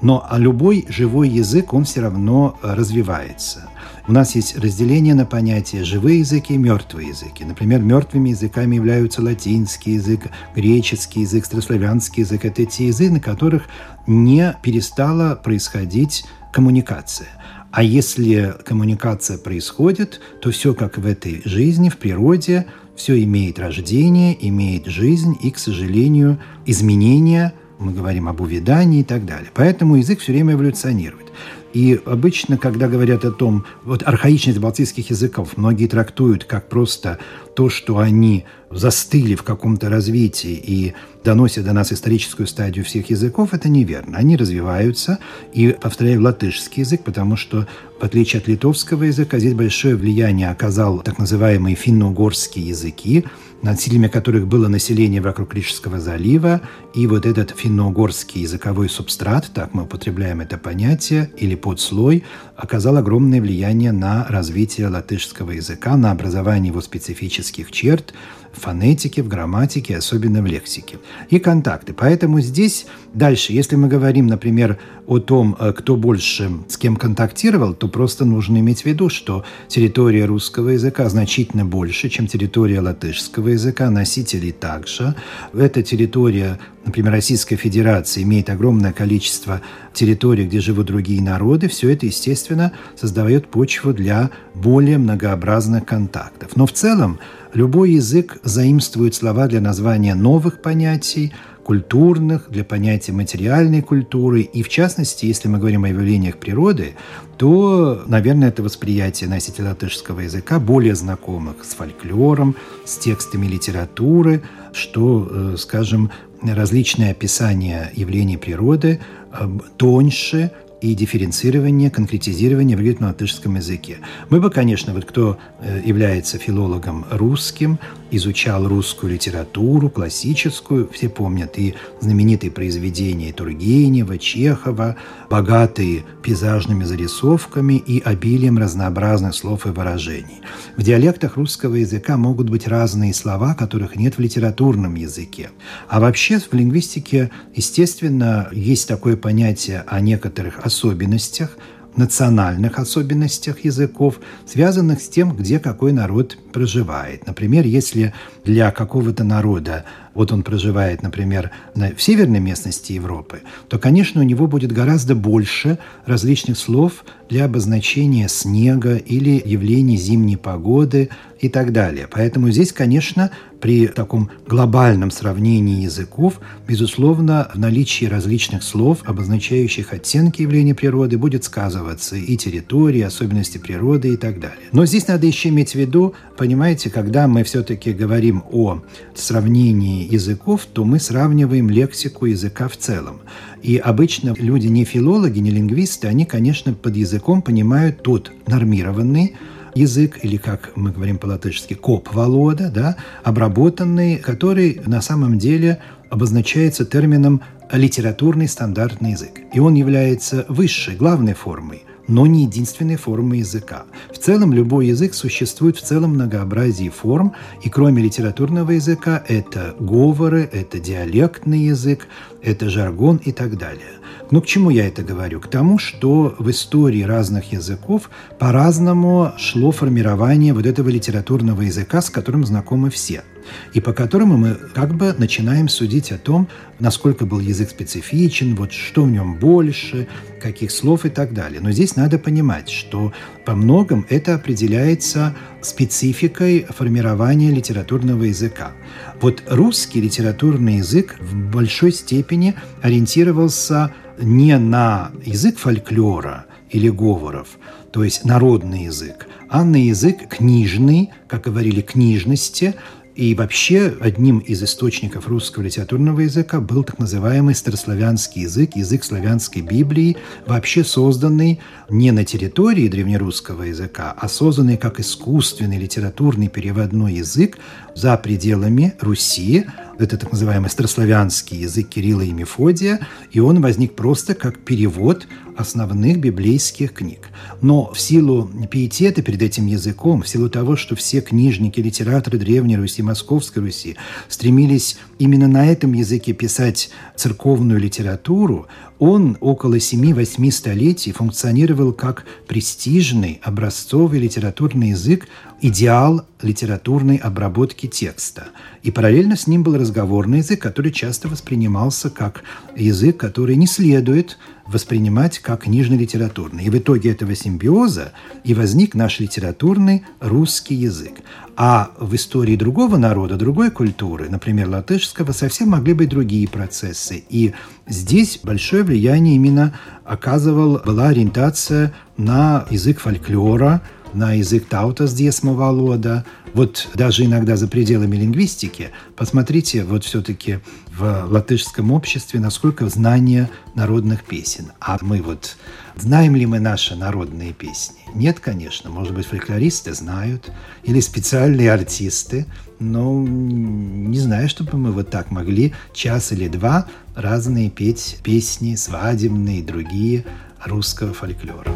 Но 0.00 0.26
любой 0.36 0.86
живой 0.88 1.28
язык, 1.28 1.72
он 1.72 1.84
все 1.84 2.00
равно 2.00 2.56
развивается. 2.62 3.68
У 4.06 4.12
нас 4.12 4.34
есть 4.34 4.56
разделение 4.56 5.14
на 5.14 5.26
понятия 5.26 5.84
живые 5.84 6.20
языки 6.20 6.54
и 6.54 6.56
мертвые 6.56 7.08
языки. 7.08 7.44
Например, 7.44 7.80
мертвыми 7.80 8.30
языками 8.30 8.76
являются 8.76 9.22
латинский 9.22 9.94
язык, 9.94 10.28
греческий 10.54 11.20
язык, 11.20 11.44
старославянский 11.44 12.22
язык. 12.22 12.44
Это 12.44 12.64
те 12.64 12.86
языки, 12.86 13.10
на 13.10 13.20
которых 13.20 13.64
не 14.06 14.56
перестала 14.62 15.34
происходить 15.34 16.24
коммуникация. 16.52 17.28
А 17.70 17.82
если 17.82 18.54
коммуникация 18.64 19.36
происходит, 19.36 20.20
то 20.40 20.50
все 20.50 20.72
как 20.72 20.96
в 20.96 21.04
этой 21.04 21.42
жизни, 21.44 21.90
в 21.90 21.98
природе, 21.98 22.66
все 22.96 23.22
имеет 23.24 23.58
рождение, 23.58 24.36
имеет 24.48 24.86
жизнь 24.86 25.36
и, 25.40 25.50
к 25.50 25.58
сожалению, 25.58 26.38
изменения, 26.64 27.52
мы 27.78 27.92
говорим 27.92 28.28
об 28.28 28.40
увядании 28.40 29.00
и 29.00 29.04
так 29.04 29.24
далее. 29.24 29.50
Поэтому 29.54 29.96
язык 29.96 30.20
все 30.20 30.32
время 30.32 30.54
эволюционирует. 30.54 31.28
И 31.74 32.00
обычно, 32.06 32.56
когда 32.56 32.88
говорят 32.88 33.24
о 33.24 33.30
том, 33.30 33.64
вот 33.84 34.02
архаичность 34.02 34.58
балтийских 34.58 35.10
языков, 35.10 35.56
многие 35.56 35.86
трактуют 35.86 36.44
как 36.44 36.68
просто 36.68 37.18
то, 37.54 37.68
что 37.68 37.98
они 37.98 38.46
застыли 38.70 39.34
в 39.34 39.42
каком-то 39.42 39.90
развитии 39.90 40.54
и 40.54 40.94
доносят 41.24 41.64
до 41.64 41.74
нас 41.74 41.92
историческую 41.92 42.46
стадию 42.46 42.84
всех 42.84 43.10
языков, 43.10 43.52
это 43.52 43.68
неверно. 43.68 44.16
Они 44.16 44.36
развиваются, 44.36 45.18
и, 45.52 45.76
повторяю, 45.78 46.22
латышский 46.22 46.82
язык, 46.82 47.04
потому 47.04 47.36
что, 47.36 47.66
в 48.00 48.04
отличие 48.04 48.40
от 48.40 48.48
литовского 48.48 49.04
языка, 49.04 49.38
здесь 49.38 49.54
большое 49.54 49.94
влияние 49.94 50.50
оказал 50.50 51.00
так 51.00 51.18
называемые 51.18 51.76
финно-угорские 51.76 52.66
языки, 52.66 53.24
носителями 53.62 54.08
которых 54.08 54.46
было 54.46 54.68
население 54.68 55.20
вокруг 55.20 55.54
Рижского 55.54 56.00
залива, 56.00 56.60
и 56.94 57.06
вот 57.06 57.26
этот 57.26 57.50
финно-угорский 57.56 58.42
языковой 58.42 58.88
субстрат, 58.88 59.50
так 59.52 59.74
мы 59.74 59.82
употребляем 59.82 60.40
это 60.40 60.58
понятие, 60.58 61.30
или 61.36 61.54
подслой, 61.54 62.24
оказал 62.56 62.96
огромное 62.96 63.40
влияние 63.40 63.92
на 63.92 64.26
развитие 64.28 64.88
латышского 64.88 65.52
языка, 65.52 65.96
на 65.96 66.10
образование 66.10 66.70
его 66.70 66.80
специфических 66.80 67.72
черт, 67.72 68.14
в 68.52 68.60
фонетике, 68.60 69.22
в 69.22 69.28
грамматике, 69.28 69.96
особенно 69.96 70.42
в 70.42 70.46
лексике. 70.46 70.98
И 71.30 71.38
контакты. 71.38 71.92
Поэтому 71.92 72.40
здесь 72.40 72.86
дальше, 73.14 73.52
если 73.52 73.76
мы 73.76 73.88
говорим, 73.88 74.26
например, 74.26 74.78
о 75.06 75.18
том, 75.18 75.56
э, 75.58 75.72
кто 75.72 75.96
больше 75.96 76.50
с 76.68 76.76
кем 76.76 76.96
контактировал, 76.96 77.74
то 77.74 77.88
просто 77.88 78.24
нужно 78.24 78.58
иметь 78.58 78.82
в 78.82 78.86
виду, 78.86 79.08
что 79.08 79.44
территория 79.68 80.26
русского 80.26 80.70
языка 80.70 81.08
значительно 81.08 81.64
больше, 81.64 82.10
чем 82.10 82.26
территория 82.26 82.80
латышского 82.80 83.48
языка, 83.48 83.90
носителей 83.90 84.52
также. 84.52 85.14
Эта 85.54 85.82
территория, 85.82 86.58
например, 86.84 87.12
Российской 87.12 87.56
Федерации 87.56 88.22
имеет 88.22 88.50
огромное 88.50 88.92
количество 88.92 89.62
территорий, 89.94 90.44
где 90.44 90.60
живут 90.60 90.86
другие 90.86 91.22
народы. 91.22 91.68
Все 91.68 91.90
это, 91.90 92.04
естественно, 92.04 92.72
создает 92.94 93.48
почву 93.48 93.94
для 93.94 94.30
более 94.54 94.98
многообразных 94.98 95.86
контактов. 95.86 96.50
Но 96.54 96.66
в 96.66 96.72
целом 96.72 97.18
Любой 97.58 97.94
язык 97.94 98.38
заимствует 98.44 99.16
слова 99.16 99.48
для 99.48 99.60
названия 99.60 100.14
новых 100.14 100.62
понятий, 100.62 101.32
культурных, 101.64 102.48
для 102.50 102.62
понятия 102.62 103.10
материальной 103.10 103.82
культуры. 103.82 104.42
И 104.42 104.62
в 104.62 104.68
частности, 104.68 105.26
если 105.26 105.48
мы 105.48 105.58
говорим 105.58 105.82
о 105.82 105.88
явлениях 105.88 106.36
природы, 106.36 106.94
то, 107.36 108.04
наверное, 108.06 108.50
это 108.50 108.62
восприятие 108.62 109.28
носителя 109.28 109.70
латышского 109.70 110.20
языка 110.20 110.60
более 110.60 110.94
знакомых 110.94 111.64
с 111.64 111.74
фольклором, 111.74 112.54
с 112.84 112.96
текстами 112.96 113.48
литературы, 113.48 114.42
что, 114.72 115.28
э, 115.28 115.56
скажем, 115.58 116.12
различные 116.40 117.10
описания 117.10 117.90
явлений 117.96 118.36
природы 118.36 119.00
э, 119.32 119.48
тоньше, 119.76 120.52
и 120.80 120.94
дифференцирование, 120.94 121.90
конкретизирование 121.90 122.76
выглядит 122.76 123.00
на 123.00 123.08
латышском 123.08 123.56
языке. 123.56 123.98
Мы 124.30 124.40
бы, 124.40 124.50
конечно, 124.50 124.94
вот 124.94 125.04
кто 125.04 125.38
э, 125.60 125.80
является 125.84 126.38
филологом 126.38 127.04
русским, 127.10 127.78
изучал 128.10 128.66
русскую 128.66 129.12
литературу, 129.12 129.90
классическую, 129.90 130.88
все 130.92 131.08
помнят 131.08 131.58
и 131.58 131.74
знаменитые 132.00 132.50
произведения 132.50 133.32
Тургенева, 133.32 134.18
Чехова, 134.18 134.96
богатые 135.28 136.04
пейзажными 136.22 136.84
зарисовками 136.84 137.74
и 137.74 138.00
обилием 138.00 138.58
разнообразных 138.58 139.34
слов 139.34 139.66
и 139.66 139.70
выражений. 139.70 140.40
В 140.76 140.82
диалектах 140.82 141.36
русского 141.36 141.74
языка 141.76 142.16
могут 142.16 142.48
быть 142.48 142.66
разные 142.66 143.12
слова, 143.12 143.54
которых 143.54 143.96
нет 143.96 144.16
в 144.16 144.20
литературном 144.20 144.94
языке. 144.94 145.50
А 145.88 146.00
вообще 146.00 146.38
в 146.38 146.52
лингвистике, 146.52 147.30
естественно, 147.54 148.48
есть 148.52 148.88
такое 148.88 149.16
понятие 149.16 149.84
о 149.86 150.00
некоторых 150.00 150.64
особенностях 150.68 151.56
национальных 151.98 152.78
особенностях 152.78 153.64
языков, 153.64 154.20
связанных 154.46 155.00
с 155.00 155.08
тем, 155.08 155.34
где 155.34 155.58
какой 155.58 155.92
народ 155.92 156.38
проживает. 156.52 157.26
Например, 157.26 157.66
если 157.66 158.14
для 158.44 158.70
какого-то 158.70 159.24
народа 159.24 159.84
вот 160.14 160.32
он 160.32 160.42
проживает, 160.42 161.02
например, 161.02 161.50
на, 161.74 161.94
в 161.94 162.00
северной 162.00 162.40
местности 162.40 162.92
Европы, 162.92 163.42
то, 163.68 163.78
конечно, 163.78 164.20
у 164.20 164.24
него 164.24 164.46
будет 164.46 164.72
гораздо 164.72 165.14
больше 165.14 165.78
различных 166.06 166.58
слов 166.58 167.04
для 167.28 167.44
обозначения 167.44 168.28
снега 168.28 168.96
или 168.96 169.42
явлений 169.44 169.96
зимней 169.96 170.36
погоды 170.36 171.10
и 171.40 171.48
так 171.48 171.72
далее. 171.72 172.08
Поэтому 172.10 172.50
здесь, 172.50 172.72
конечно, 172.72 173.30
при 173.60 173.88
таком 173.88 174.30
глобальном 174.46 175.10
сравнении 175.10 175.82
языков, 175.82 176.40
безусловно, 176.66 177.50
в 177.54 177.58
наличии 177.58 178.04
различных 178.04 178.62
слов, 178.62 178.98
обозначающих 179.04 179.92
оттенки 179.92 180.42
явления 180.42 180.74
природы, 180.74 181.18
будет 181.18 181.44
сказываться 181.44 182.16
и 182.16 182.36
территория, 182.36 183.06
особенности 183.06 183.58
природы 183.58 184.14
и 184.14 184.16
так 184.16 184.40
далее. 184.40 184.58
Но 184.72 184.86
здесь 184.86 185.08
надо 185.08 185.26
еще 185.26 185.48
иметь 185.48 185.72
в 185.72 185.74
виду, 185.74 186.14
понимаете, 186.36 186.90
когда 186.90 187.26
мы 187.26 187.42
все-таки 187.44 187.92
говорим 187.92 188.44
о 188.50 188.82
сравнении 189.14 190.12
языков, 190.12 190.66
то 190.72 190.84
мы 190.84 191.00
сравниваем 191.00 191.68
лексику 191.70 192.26
языка 192.26 192.68
в 192.68 192.76
целом. 192.76 193.20
И 193.62 193.76
обычно 193.76 194.34
люди 194.38 194.68
не 194.68 194.84
филологи, 194.84 195.40
не 195.40 195.50
лингвисты, 195.50 196.06
они, 196.06 196.24
конечно, 196.24 196.74
под 196.74 196.96
языком 196.96 197.42
понимают 197.42 198.02
тот 198.02 198.32
нормированный 198.46 199.34
язык, 199.78 200.18
или, 200.22 200.36
как 200.36 200.72
мы 200.76 200.90
говорим 200.90 201.18
по-латышски, 201.18 201.74
коп-волода, 201.74 202.70
да, 202.70 202.96
обработанный, 203.24 204.16
который 204.16 204.80
на 204.86 205.00
самом 205.00 205.38
деле 205.38 205.78
обозначается 206.10 206.84
термином 206.84 207.42
литературный 207.72 208.48
стандартный 208.48 209.12
язык. 209.12 209.40
И 209.52 209.60
он 209.60 209.74
является 209.74 210.46
высшей, 210.48 210.96
главной 210.96 211.34
формой 211.34 211.82
но 212.08 212.26
не 212.26 212.44
единственной 212.44 212.96
формой 212.96 213.40
языка. 213.40 213.84
В 214.12 214.18
целом 214.18 214.52
любой 214.52 214.86
язык 214.86 215.14
существует 215.14 215.76
в 215.76 215.82
целом 215.82 216.14
многообразии 216.14 216.88
форм, 216.88 217.34
и 217.62 217.68
кроме 217.68 218.02
литературного 218.02 218.72
языка 218.72 219.22
это 219.28 219.76
говоры, 219.78 220.48
это 220.50 220.80
диалектный 220.80 221.60
язык, 221.60 222.08
это 222.42 222.70
жаргон 222.70 223.18
и 223.18 223.32
так 223.32 223.58
далее. 223.58 223.97
Ну, 224.30 224.42
к 224.42 224.46
чему 224.46 224.68
я 224.68 224.86
это 224.86 225.02
говорю? 225.02 225.40
К 225.40 225.46
тому, 225.46 225.78
что 225.78 226.34
в 226.38 226.50
истории 226.50 227.02
разных 227.02 227.52
языков 227.52 228.10
по-разному 228.38 229.32
шло 229.38 229.70
формирование 229.70 230.52
вот 230.52 230.66
этого 230.66 230.90
литературного 230.90 231.62
языка, 231.62 232.02
с 232.02 232.10
которым 232.10 232.44
знакомы 232.44 232.90
все– 232.90 233.22
и 233.72 233.80
по 233.80 233.92
которому 233.92 234.36
мы 234.36 234.54
как 234.74 234.94
бы 234.94 235.14
начинаем 235.16 235.68
судить 235.68 236.12
о 236.12 236.18
том, 236.18 236.48
насколько 236.78 237.26
был 237.26 237.40
язык 237.40 237.70
специфичен, 237.70 238.54
вот 238.54 238.72
что 238.72 239.04
в 239.04 239.10
нем 239.10 239.34
больше, 239.36 240.06
каких 240.40 240.70
слов 240.70 241.04
и 241.04 241.10
так 241.10 241.34
далее. 241.34 241.60
Но 241.60 241.72
здесь 241.72 241.96
надо 241.96 242.18
понимать, 242.18 242.68
что 242.68 243.12
по 243.44 243.54
многом 243.54 244.06
это 244.08 244.34
определяется 244.34 245.34
спецификой 245.62 246.66
формирования 246.68 247.50
литературного 247.50 248.24
языка. 248.24 248.72
Вот 249.20 249.42
русский 249.48 250.00
литературный 250.00 250.76
язык 250.76 251.16
в 251.20 251.34
большой 251.50 251.92
степени 251.92 252.54
ориентировался 252.82 253.92
не 254.20 254.58
на 254.58 255.10
язык 255.24 255.58
фольклора 255.58 256.46
или 256.70 256.88
говоров, 256.88 257.48
то 257.92 258.04
есть 258.04 258.24
народный 258.24 258.84
язык, 258.84 259.26
а 259.48 259.64
на 259.64 259.76
язык 259.76 260.28
книжный, 260.28 261.10
как 261.26 261.42
говорили, 261.42 261.80
книжности, 261.80 262.74
и 263.18 263.34
вообще 263.34 263.96
одним 263.98 264.38
из 264.38 264.62
источников 264.62 265.26
русского 265.26 265.64
литературного 265.64 266.20
языка 266.20 266.60
был 266.60 266.84
так 266.84 267.00
называемый 267.00 267.56
старославянский 267.56 268.42
язык, 268.42 268.76
язык 268.76 269.02
славянской 269.02 269.60
Библии, 269.60 270.16
вообще 270.46 270.84
созданный 270.84 271.58
не 271.90 272.12
на 272.12 272.24
территории 272.24 272.86
древнерусского 272.86 273.64
языка, 273.64 274.14
а 274.16 274.28
созданный 274.28 274.76
как 274.76 275.00
искусственный 275.00 275.78
литературный 275.78 276.46
переводной 276.46 277.14
язык 277.14 277.58
за 277.98 278.16
пределами 278.16 278.94
Руси, 279.00 279.66
это 279.98 280.16
так 280.16 280.30
называемый 280.30 280.70
старославянский 280.70 281.58
язык 281.58 281.88
Кирилла 281.88 282.20
и 282.20 282.30
Мефодия, 282.30 283.00
и 283.32 283.40
он 283.40 283.60
возник 283.60 283.96
просто 283.96 284.36
как 284.36 284.60
перевод 284.60 285.26
основных 285.56 286.20
библейских 286.20 286.92
книг. 286.94 287.30
Но 287.60 287.92
в 287.92 287.98
силу 287.98 288.48
пиетета 288.70 289.22
перед 289.22 289.42
этим 289.42 289.66
языком, 289.66 290.22
в 290.22 290.28
силу 290.28 290.48
того, 290.48 290.76
что 290.76 290.94
все 290.94 291.20
книжники, 291.20 291.80
литераторы 291.80 292.38
Древней 292.38 292.76
Руси, 292.76 293.02
Московской 293.02 293.64
Руси 293.64 293.96
стремились 294.28 294.96
именно 295.18 295.48
на 295.48 295.66
этом 295.66 295.92
языке 295.92 296.32
писать 296.32 296.90
церковную 297.16 297.80
литературу, 297.80 298.68
он 299.00 299.36
около 299.40 299.76
7-8 299.76 300.50
столетий 300.50 301.12
функционировал 301.12 301.92
как 301.92 302.24
престижный 302.46 303.40
образцовый 303.42 304.20
литературный 304.20 304.90
язык, 304.90 305.26
идеал 305.60 306.26
литературной 306.40 307.16
обработки 307.16 307.86
текста. 307.86 308.48
И 308.82 308.90
параллельно 308.90 309.36
с 309.36 309.46
ним 309.46 309.62
был 309.62 309.76
разговорный 309.76 310.38
язык, 310.38 310.60
который 310.60 310.92
часто 310.92 311.28
воспринимался 311.28 312.10
как 312.10 312.42
язык, 312.76 313.16
который 313.16 313.56
не 313.56 313.66
следует 313.66 314.38
воспринимать 314.66 315.38
как 315.38 315.64
книжно-литературный. 315.64 316.64
И 316.64 316.70
в 316.70 316.78
итоге 316.78 317.10
этого 317.10 317.34
симбиоза 317.34 318.12
и 318.44 318.54
возник 318.54 318.94
наш 318.94 319.18
литературный 319.18 320.04
русский 320.20 320.74
язык. 320.74 321.20
А 321.56 321.90
в 321.98 322.14
истории 322.14 322.54
другого 322.54 322.98
народа, 322.98 323.36
другой 323.36 323.70
культуры, 323.70 324.28
например, 324.28 324.68
латышского, 324.68 325.32
совсем 325.32 325.70
могли 325.70 325.94
быть 325.94 326.10
другие 326.10 326.46
процессы. 326.46 327.24
И 327.28 327.52
здесь 327.88 328.38
большое 328.42 328.84
влияние 328.84 329.34
именно 329.36 329.74
оказывал, 330.04 330.80
была 330.84 331.08
ориентация 331.08 331.92
на 332.16 332.66
язык 332.70 333.00
фольклора, 333.00 333.82
на 334.12 334.32
язык 334.32 334.66
таутас 334.66 335.12
диесма 335.14 335.52
валода. 335.54 336.24
Вот 336.54 336.88
даже 336.94 337.24
иногда 337.24 337.56
за 337.56 337.68
пределами 337.68 338.16
лингвистики, 338.16 338.90
посмотрите 339.16 339.84
вот 339.84 340.04
все-таки 340.04 340.60
в 340.96 341.26
латышском 341.30 341.92
обществе, 341.92 342.40
насколько 342.40 342.88
знание 342.88 343.50
народных 343.74 344.24
песен. 344.24 344.72
А 344.80 344.98
мы 345.02 345.22
вот 345.22 345.56
знаем 345.96 346.36
ли 346.36 346.46
мы 346.46 346.58
наши 346.58 346.96
народные 346.96 347.52
песни? 347.52 347.98
Нет, 348.14 348.40
конечно. 348.40 348.90
Может 348.90 349.14
быть, 349.14 349.26
фольклористы 349.26 349.92
знают 349.92 350.50
или 350.84 351.00
специальные 351.00 351.72
артисты, 351.72 352.46
но 352.78 353.24
не 353.26 354.18
знаю, 354.18 354.48
чтобы 354.48 354.78
мы 354.78 354.92
вот 354.92 355.10
так 355.10 355.30
могли 355.30 355.74
час 355.92 356.32
или 356.32 356.48
два 356.48 356.86
разные 357.14 357.70
петь 357.70 358.18
песни 358.22 358.74
свадебные 358.74 359.58
и 359.58 359.62
другие 359.62 360.24
русского 360.64 361.12
фольклора. 361.12 361.72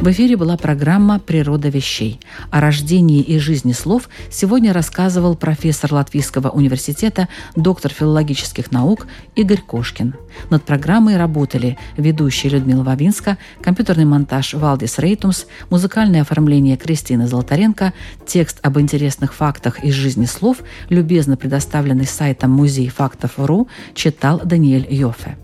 В 0.00 0.10
эфире 0.12 0.38
была 0.38 0.56
программа 0.56 1.18
«Природа 1.18 1.68
вещей». 1.68 2.20
О 2.50 2.62
рождении 2.62 3.20
и 3.20 3.38
жизни 3.38 3.72
слов 3.72 4.08
сегодня 4.30 4.72
рассказывал 4.72 5.36
профессор 5.36 5.92
Латвийского 5.92 6.48
университета, 6.48 7.28
доктор 7.54 7.92
филологических 7.92 8.72
наук 8.72 9.06
Игорь 9.36 9.60
Кошкин. 9.60 10.14
Над 10.48 10.64
программой 10.64 11.18
работали 11.18 11.76
ведущая 11.98 12.48
Людмила 12.48 12.82
Вавинска, 12.82 13.36
компьютерный 13.60 14.06
монтаж 14.06 14.54
Валдис 14.54 14.98
Рейтумс, 14.98 15.44
музыкальное 15.68 16.22
оформление 16.22 16.78
Кристины 16.78 17.28
Золотаренко, 17.28 17.92
текст 18.26 18.58
об 18.62 18.80
интересных 18.80 19.34
фактах 19.34 19.84
из 19.84 19.92
жизни 19.92 20.24
слов, 20.24 20.62
любезно 20.88 21.36
предоставленный 21.36 22.06
сайтом 22.06 22.52
музей 22.52 22.88
фактов.ру, 22.88 23.68
читал 23.94 24.40
Даниэль 24.42 24.86
Йофе. 24.88 25.36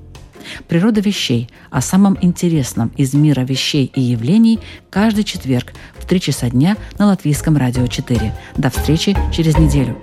«Природа 0.69 1.01
вещей» 1.01 1.49
о 1.71 1.81
самом 1.81 2.19
интересном 2.21 2.93
из 2.97 3.15
мира 3.15 3.41
вещей 3.41 3.91
и 3.95 4.01
явлений 4.01 4.59
каждый 4.91 5.25
четверг 5.25 5.73
в 5.99 6.07
3 6.07 6.21
часа 6.21 6.51
дня 6.51 6.77
на 6.99 7.07
Латвийском 7.07 7.57
радио 7.57 7.87
4. 7.87 8.33
До 8.57 8.71
встречи 8.71 9.17
через 9.33 9.59
неделю. 9.59 9.97